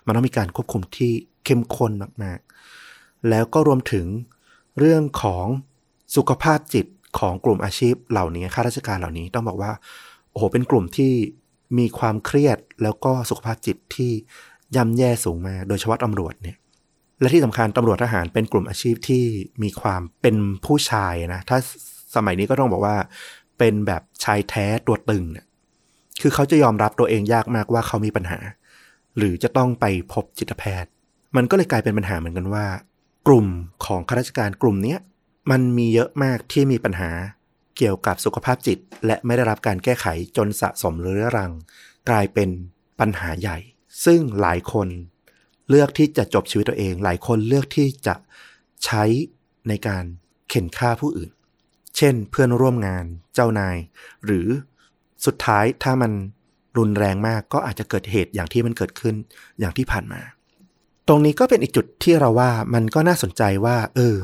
[0.06, 1.12] มันต้องมีการควบคุมที่
[1.44, 1.92] เข้มข้น
[2.22, 4.06] มากๆ แล้วก็รวมถึง
[4.78, 5.46] เรื่องของ
[6.16, 6.86] สุขภาพจิต
[7.18, 9.72] ของกลุ่มอาชีพเหล่านี้ข้าราชการเหล่านี้ต้องบอกว่า
[10.30, 11.12] โอ้โหเป็นกลุ่มที่
[11.78, 14.12] มีความเครียดแล้วก็สุขภาพจิตที่
[14.76, 16.56] ย่ำแย่สูงมาก โดยเฉพาะตำรวจเนี่ย
[17.20, 19.24] และที่สำคัญตำรวจทหารเป็นกลุ่มอาชีพที่
[19.62, 21.58] มีความเป็นผู้ชายนะถ้า
[22.14, 22.96] สมัยนี้ก็ต้องบอกว่า
[23.58, 25.46] เป็นแบบชายแท้ตัวตึงเนี่ย
[26.20, 28.38] คือเขาจะยอมรับตัวเองยากมากว่าเขามีปัญหา
[29.16, 30.90] หรือจะต้องไปพบจิตแพทย์
[31.36, 32.66] มันก็เลยกลายเป็นปัญหาเหมือนกันว่า
[33.26, 33.46] กลุ่ม
[33.84, 34.98] ของข้าราชการกลุ่มเนี้ย
[35.50, 37.10] มันมีเยอะมากที่มีปัญหา
[37.76, 40.06] เกี่ยวกับสุขภาพจิต และไม่ได้รับการแก้ไข
[40.36, 41.52] จนสะสมเรื้อรัง
[42.08, 42.48] กลายเป็น
[43.00, 43.58] ปัญหาใหญ่
[44.04, 44.88] ซึ่งหลายคน
[45.70, 48.14] เลือกที่จะจบชีวิตตัวเอง หลายคนเลือกที่จะ
[48.84, 49.04] ใช้
[49.68, 50.04] ในการ
[50.48, 51.30] เข็นฆ่าผู้อื่น
[51.96, 53.04] เช่น เพื่อนร่วมงาน
[53.34, 53.76] เจ้านาย
[54.24, 54.48] หรือ
[55.26, 56.12] สุดท้ายถ้ามัน
[56.78, 59.14] รุนแรงมากก็อาจจะเกิดเหตุอย่างที่มันเกิดขึ้น
[59.60, 60.20] อย่างที่ผ่านมา
[61.08, 64.16] ตรงนี้ก็เป็นอีกจุดที่เราว่ามันก็น่าสนใจว่า เออ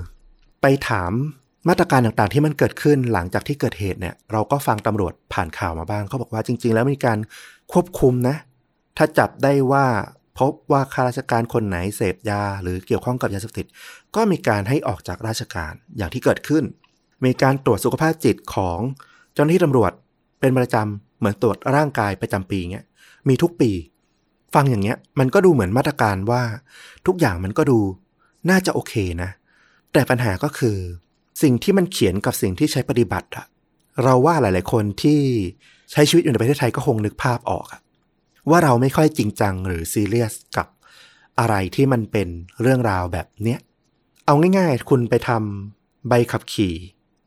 [0.62, 1.12] ไปถาม
[1.68, 7.18] มาตรการต่างๆ ที่มันเกิดขึ้นหลังจากที่เกิดเหตุเนี่ย เราก็ฟังตำรวจผ่านข่าวมาบ้างเขาบอกว่าจริง ๆ แล้วมีการ
[7.72, 8.36] ควบคุมนะ
[8.96, 9.86] ถ้าจับได้ว่า
[10.38, 13.66] พบว่าข้าราชการคนไหนเสพยา หรือเกี่ยวข้องกับยาเสพติด
[14.16, 16.64] ก็มีการให้ออกจากราชการอย่างที่เกิดขึ้น
[17.24, 18.78] มีการตรวจสุขภาพจิตของ
[19.34, 19.92] เจ้าหน้าที่ตำรวจ
[20.40, 22.84] เป็นประจำเหมือนตรวจร่างกายประจำปีเงี้ย
[23.28, 23.70] มีทุกปี
[24.54, 26.42] ฟังอย่างเงี้ย มันก็ดูเหมือนมาตรการว่า
[27.06, 27.78] ทุกอย่างมันก็ดู
[28.50, 29.30] น่าจะโอเคนะ
[29.92, 30.76] แต่ปัญหาก็คือ
[31.42, 33.46] สิ่งที่มันเขียนกับสิ่งที่ใช้ปฏิบัติอะ
[34.02, 35.20] เราว่าหลาย ๆ คนที่
[35.92, 37.80] ใช้ชีวิตอยู่ในประเทศไทยก็คงนึกภาพออกอะ
[38.50, 40.66] ว่าเราไม่ค่อยจริงจังหรือซีเรียสกับ
[41.38, 42.28] อะไรที่มันเป็น
[42.62, 43.58] เรื่องราวแบบเนี้ย
[44.26, 46.74] เอาง่ายๆ คุณไปทำใบขับขี่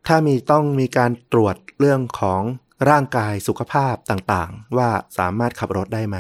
[0.07, 2.41] ถ้ามีต้องมีการตรวจเรื่องของ
[2.89, 6.17] ร่างกายสุขภาพต่างๆ ว่าสามารถขับรถได้ไหม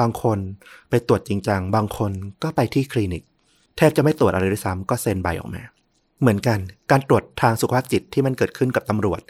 [0.00, 0.38] บางคน
[0.90, 2.12] ไปตรวจจริงจัง บางคน
[2.42, 3.22] ก็ไปที่คลินิก
[3.76, 5.62] แทบจะไม่ตรวจอะไรด้วยซ้ำก็เซ็นใบออกมา
[6.20, 6.58] เหมือนกัน
[6.90, 9.20] การตรวจทางสุขภาพจิตที่มันเกิดขึ้นกับตำรวจ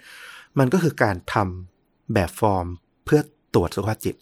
[0.58, 2.66] มันก็คือการทำแบบฟอร์ม
[3.04, 3.20] เพื่อ
[3.54, 4.16] ตรวจสุขภาพจิต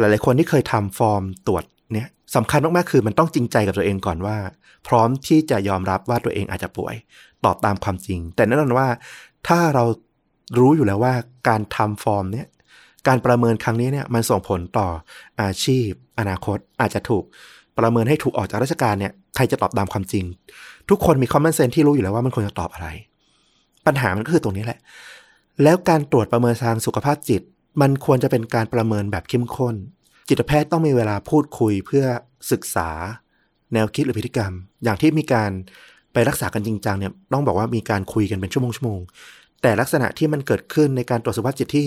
[0.00, 4.36] หลายๆคนที่เคยทำฟอร์มตรวจเนี่ยสำคัญมากๆคือมันต้องจริงใจกับตัวเองก่อนว่า
[4.88, 6.94] พร้อมที่จะยอมรับว่าตัวเองอาจจะป่วย
[7.44, 8.88] ตอบตามความจริง แต่แน่นอนว่า
[9.48, 9.84] ถ้าเรา
[10.58, 11.14] รู้อยู่แล้วว่า
[11.48, 12.46] การทำฟอร์มเนี่ย
[13.08, 14.88] การประเมินครั้งนี้เนี่ยมันส่งผลต่อ
[15.42, 15.88] อาชีพ
[16.18, 17.24] อนาคตอาจจะถูก
[17.78, 20.24] ประเมินให้ถูกออกจากราชการเนี่ยใครจะตอบตามความจริง
[20.90, 22.88] ทุกคนมีคอมมอนเซนที่รู้อยู่แล้วว่ามันควรจะตอบอะไร
[23.86, 24.78] ปัญหามันก็คือตรงนี้แหละ
[25.62, 27.42] แล้วการตรวจประเมินทางสุขภาพจิต
[27.80, 29.74] มันควรจะเป็นการประเมินแบบเข้มข้น
[30.28, 32.04] จิตแพทย์ต้องมีเวลาพูดคุยเพื่อ
[32.52, 32.90] ศึกษา
[33.74, 34.52] แนวคิดหรือพฤติกรรม
[34.84, 35.50] อย่างที่มีการ
[36.12, 39.00] ไปรักษากันจริงจังเนี่ยต้องบอกว่ามีการคุยกันเป็นชั่วโมงชั่วโมง
[39.62, 41.86] แต่ลักษณะที่มันเกิดขึ้นในการตรวจสุขภาพจิตที่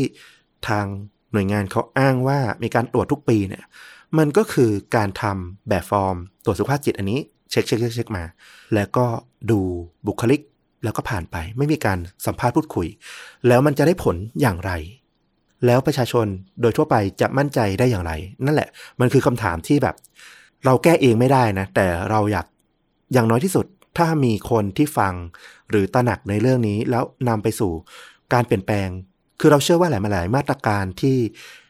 [0.68, 0.86] ทาง
[1.34, 3.64] หน่วยงานเขาอ้างว่ามีการตรวจทุกปีเนี่ย
[4.18, 7.20] มันก็คือการทำแบบฟอร์ม ตรวจสุขภาพจิตอันนี้
[7.52, 8.24] เช็คเช็คเช็คมา
[8.74, 9.06] แล้วก็
[9.52, 9.60] ดู
[10.08, 10.42] บุคลิก
[10.84, 12.88] แล้วก็ผ่านไป ไม่มีการสัมภาษณ์พูดคุย
[13.48, 14.72] แล้วมันจะได้ผลอย่างไร
[15.66, 16.28] แล้วประชาชน
[16.62, 18.12] โดยทั่วไปจะมั่นใจได้อย่างไร
[18.46, 19.96] นั่นแหละ มันคือคำถามที่แบบ
[20.66, 22.46] เราแก้เองไม่ได้นะ แต่เราอยาก
[23.14, 23.66] อย่างน้อยที่สุด
[23.98, 25.14] ถ้ามีคนที่ฟัง
[25.70, 27.72] หรือตระหนักในเรื่องนี้แล้วนำไปสู่
[28.34, 28.90] การเปลี่ยนแปลง
[29.40, 31.18] คือเราเชื่อว่าหลายมาหลายมาตรการที่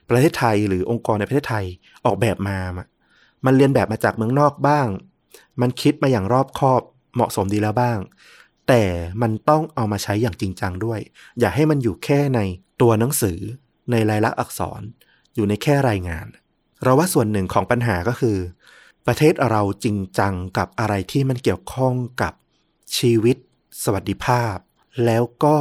[0.10, 1.66] ประเทศไทยหรือองค์กรในประเทศไทย
[2.06, 2.58] ออกแบบมา
[3.46, 4.88] มันเรียนแบบมาจากเมืองนอกบ้าง
[5.62, 6.82] มันคิดมาอย่างรอบคอบ
[7.16, 7.98] เหมาะสมดีแล้วบ้าง
[8.68, 8.84] แต่
[9.22, 11.00] มันต้องเอามาใช้อย่างจริงจังด้วย
[11.40, 12.40] อย่าให้มันอยู่แค่ใน
[12.82, 13.40] ตัวหนังสือ
[13.92, 14.82] ในลายลักษณ์อักษร
[15.36, 16.28] อยู่ในแค่รายงาน
[16.84, 18.38] เราว่าส่วนหนึ่งของปัญหาก็คือ
[19.08, 22.34] ประเทศเราจริงจังกับอะไรที่มันเกี่ยวข้องกับ
[22.98, 23.38] ชีวิต
[23.84, 24.56] สวัสดิภาพ
[25.06, 25.56] แล้วก็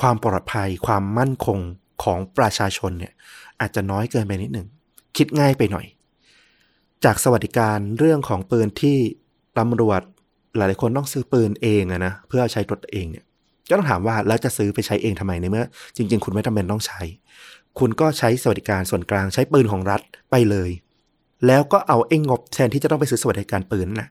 [0.00, 1.58] ความปลอดภัยความมั่นคง
[2.02, 3.12] ของประชาชนเนี่ย
[3.60, 4.68] อาจจะน้อยเกินไปนิดหนึ่ง
[5.16, 5.86] คิดง่ายไปหน่อย
[7.04, 8.98] จากสวัสดิการเรื่องของปืนที่
[9.58, 10.02] ตำรวจ
[10.56, 13.24] หลายๆคนต้องซื้อปืนเองอะนะเพื่อใช้ตัวเองเนี่ย
[13.68, 15.64] ก็ต้องถามว่าแล้วจะซื้อไปใช้เองทำไมในเมื่อ
[15.96, 17.00] จริง ๆ คุณไม่จำเป็นต้องใช้
[17.78, 20.00] คุณก็ใช้สวัสดิการส่วนกลางใช้ปืนของรัฐ
[20.30, 20.70] ไปเลย
[21.46, 24.08] แล้วก็เอาเองงบแทนที่จะต้องไปซื้อสวัสดิการปืนน่ะ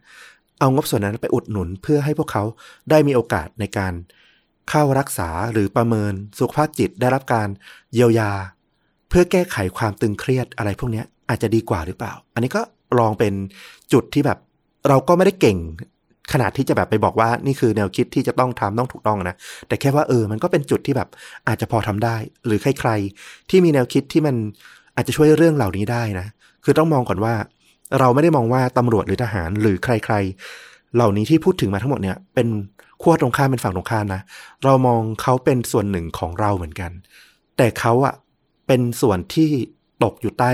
[0.60, 2.44] เอางบส่วนนั้นไปอุดหนุนเพื่อให้พวกเขา
[2.90, 3.94] ได้มีโอกาสในการ
[4.70, 7.48] เข้ารักษาหรือประเมินสุขภาพจิตได้รับการ
[7.94, 8.32] เยียวยา
[9.10, 12.62] เพื่อแก้ไขความตึงเครียดอะไรพวกนี้อาจจะดีกว่าหรือเปล่า อันนี้ก็
[13.00, 13.34] ลองเป็น
[13.94, 14.40] จุดที่แบบ
[14.88, 15.58] เราก็ไม่ได้เก่ง
[16.34, 19.36] ขนาดที่จะแบบไปบอกว่านี่คือแนวคิดที่จะต้องทำต้องถูกต้องนะ
[19.68, 21.10] แต่แค่ว่าเออมันก็เป็นจุดที่แบบ
[21.48, 22.16] อาจจะพอทำได้
[22.46, 24.36] หรือใครๆ ที่มีแนวคิดที่มัน
[24.96, 26.28] อาจจะช่วยเรื่องเหล่านี้ได้นะ
[26.64, 27.34] คือต้องมองก่อนว่า
[28.00, 30.16] เราไม่ได้มองว่าตำรวจหรือทหารหรือใคร
[30.54, 32.48] ๆ เหล่านี้ที่พูดถึงมาทั้งหมดเนี่ย เป็น
[33.02, 34.22] ขั้วตรงข้ามเป็นฝั่งตรงข้ามนะ
[34.64, 36.92] เรามองเขาเป็นส่วนหนึ่งของเราเหมือนกัน
[37.58, 38.16] แต่เขาอะ
[38.68, 39.50] เป็นส่วนที่
[40.04, 40.52] ตกอยู่ใต้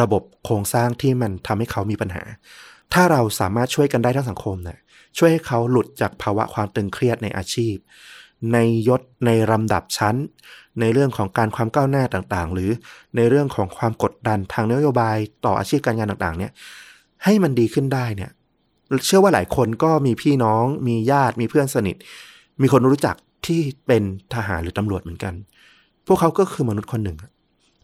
[0.00, 2.22] ระบบโครงสร้างที่มันทำให้เขามีปัญหา
[2.92, 4.78] ถ้าเราสามารถช่วยกันได้ทั้งสังคมเนะี่ย
[5.18, 7.74] ช่วยให้เขาหลุดจากภาวะความตึงเครียดในอาชีพ
[8.52, 8.58] ใน
[8.88, 10.16] ยศในลำดับชั้น
[10.80, 12.70] ในเรื่องของการความก้าวหน้าต่างๆ หรือ
[13.16, 16.52] ในเรื่องของความกดดันทางนโยบายต่ออาชีพการงานต่างๆ เนี่ย
[17.24, 18.30] ให้มันดีขึ้นได้เนี่ย
[19.06, 21.96] เชื่อว่าหลายคนก็มีพี่น้อง มีญาติมีเพื่อนสนิท
[22.62, 24.02] มีคนรู้จักที่เป็น
[24.34, 25.34] ทหารหรือตำรวจเหมือนกัน
[26.06, 27.16] พวกเขาก็คือมนุษย์คนหนึ่ง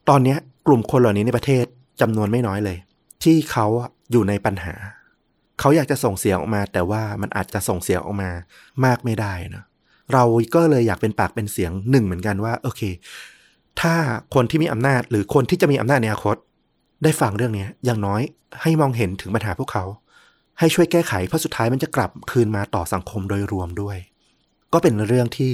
[0.09, 1.65] ตอนนี้กลุ่มคนเหล่านี้ในประเทศ
[2.01, 2.77] จำนวนไม่น้อยเลย
[3.23, 3.67] ที่เขา
[4.11, 4.75] อยู่ในปัญหา
[5.61, 8.31] เขาอยากจะส่งเสียงออกมา แต่ว่ามันอาจจะส่งเสียงออกมา
[8.85, 9.65] มากไม่ได้นะ
[10.13, 12.83] เราก็เลยอยากเป็นปากเป็นเสียงหนึ่งเหมือนกันว่า โอเค
[13.81, 13.95] ถ้า
[14.35, 16.37] คนที่มีอำนาจ หรือคนที่จะมีอำนาจในอนาคต
[17.03, 18.23] ได้ฟังเรื่องนี้อย่างน้อย
[18.63, 19.85] ให้มองเห็นถึงปัญหาพวกเขา
[20.59, 23.99] ให้ช่วยแก้ไขเพราะสุดท้ายมันจะกลับคืนมาต่อสังคมโดยรวมด้วย
[24.73, 25.53] ก็เป็นเรื่องที่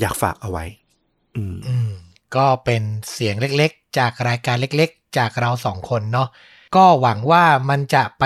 [0.00, 0.64] อยากฝากเอาไว้
[1.36, 1.90] อืมอืม
[2.36, 2.82] ก็เป็น
[3.12, 6.28] เสียงเล็กๆ จากรายการเล็กๆ จากเราสองคนเนาะ
[6.76, 8.24] ก็หวังว่ามันจะไป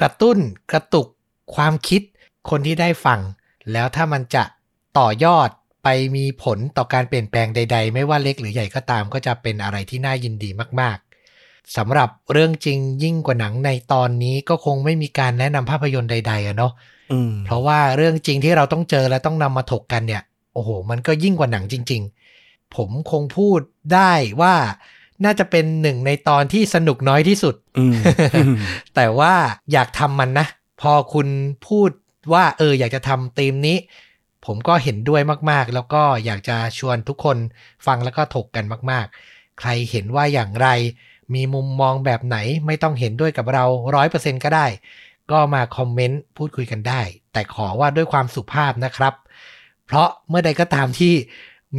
[0.00, 0.38] กระตุ้น
[0.72, 1.06] กระตุก
[1.54, 2.02] ความคิด
[2.50, 3.20] คนที่ได้ฟัง
[3.72, 4.44] แล้วถ้ามันจะ
[4.98, 5.48] ต่อยอด
[5.82, 16.72] ไปมีผลต่อการเปลี่ยนแปลงใด ๆ ไม่ว่าเล็กหรือใหญ่ก็ตามก็จะเป็นอะไรที่น่ายินดีมากๆสำหรับเรื่องจริงยิ่งกว่าหนังในตอนนี้ก็คงไม่มีการแนะนำภาพยนตร์ใดๆอะเนาะ
[17.12, 20.22] อืมเพราะว่าเรื่องจริงที่เราต้องเจอและต้องนำมาถกกันเนี่ย
[20.54, 22.02] โอ้โห มันก็ยิ่งกว่าหนังจริง
[22.38, 23.60] ๆ ผมคงพูด
[23.94, 24.54] ได้ว่า
[25.24, 27.94] น่าจะเป็นหนึ่งในตอนที่สนุกน้อยที่สุดอืม
[28.94, 29.34] แต่ว่า
[29.72, 30.46] อยากทำมันนะ
[30.80, 31.28] พอคุณ
[31.68, 31.90] พูด
[32.32, 33.76] ว่า เออ อยากจะทำธีมนี้
[34.46, 37.36] ผมก็เห็นด้วยมากๆ แล้วก็อยากจะชวนทุกคน
[37.86, 40.68] ฟังแล้วก็ถกกันมาก ๆ ใครเห็นว่าอย่างไร
[41.34, 43.64] มีมุมมองแบบไหนไม่ต้องเห็นด้วยกับเรา
[43.94, 44.66] ร้อยเปอร์เซ็นก็ได้
[45.30, 47.00] ก็มาคอมเมนต์พูดคุยกันได้
[47.32, 49.14] แต่ขอว่าด้วยความสุภาพนะครับ
[49.86, 51.14] เพราะเมื่อใดก็ตามที่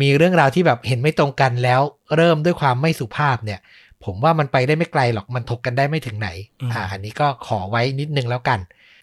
[0.01, 1.81] มีเรื่องราวที่แบบเห็นไม่ตรงกันแล้ว
[2.15, 3.59] เริ่มด้วยความไม่สุภาพเนี่ย
[4.03, 6.29] ผมว่ามันไปได้ไม่ไกลหรอกมันถกกันได้ไม่ถึงไหน
[6.61, 8.59] อืมอ่าอันนี้ก็ขอไว้นิดนึงแล้วกัน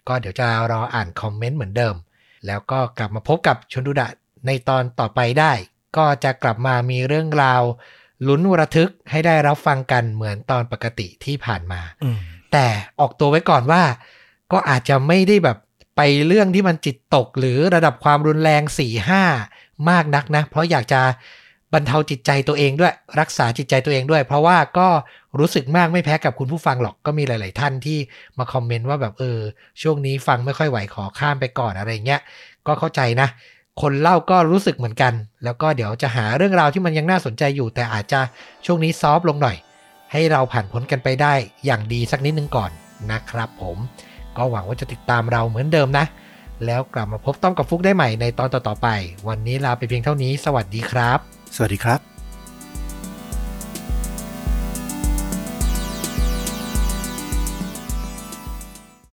[0.07, 1.95] ก็เดี๋ยวจะรออ่านคอมเมนต์เหมือนเดิม
[2.47, 4.07] แล้วก็กลับมาพบกับชนดูดะ
[4.47, 5.53] ในตอนต่อไปได้
[5.97, 7.61] ก็จะกลับมามีเรื่องราว
[8.27, 12.19] ลุ้นระทึกให้ได้รับฟังกันเหมือนตอนปกติที่ผ่านมาอืม
[12.51, 12.67] แต่
[12.99, 13.83] ออกตัวไว้ก่อนว่า
[14.51, 15.57] ก็อาจจะไม่ได้แบบ
[15.97, 19.23] ไปเรื่องที่มันจิตตกหรือระดับความรุนแรง4ี่ห้า
[19.89, 21.01] มากนักนะ เพราะอยากจะ
[21.73, 24.87] บรรเทาจิตใจตัวเองด้วย รักษาจิตใจตัวเองด้วย เพราะว่าก็
[25.39, 27.97] รู้สึกมากไม่แพ้กับคุณผู้ฟังหรอกก็มีหลาย ๆ ท่านที่
[28.37, 29.39] มาคอมเมนต์ว่าแบบเออ
[29.81, 32.21] ช่วงนี้ฟังไม่ค่อยไหวขอข้ามไปก่อนอะไรเงี้ย
[32.67, 33.27] ก็เข้าใจนะ
[33.81, 35.13] คนเล่าก็รู้สึกเหมือนกัน
[35.43, 38.19] แล้วก็เดี๋ยวจะหาเรื่องราวที่มันยังน่าสนใจอยู่ แต่อาจจะ
[38.65, 39.57] ช่วงนี้ซอฟต์ลงหน่อย
[40.11, 41.33] ให้เราผ่านพ้นกันไปได้
[41.65, 42.71] อย่างดีสักนิดนึงก่อน
[43.11, 43.77] นะครับ ผม
[44.37, 46.05] ก็หวังว่าจะติดตามเราเหมือนเดิมนะ
[46.65, 48.87] แล้วกลับมาพบต้อมกับฟุกได้ใหม่ในตอนต่อๆไป
[49.27, 51.19] วันนี้ลาไปเพียงเท่านี้ สวัสดีครับ
[51.55, 52.16] สวัสดีครับ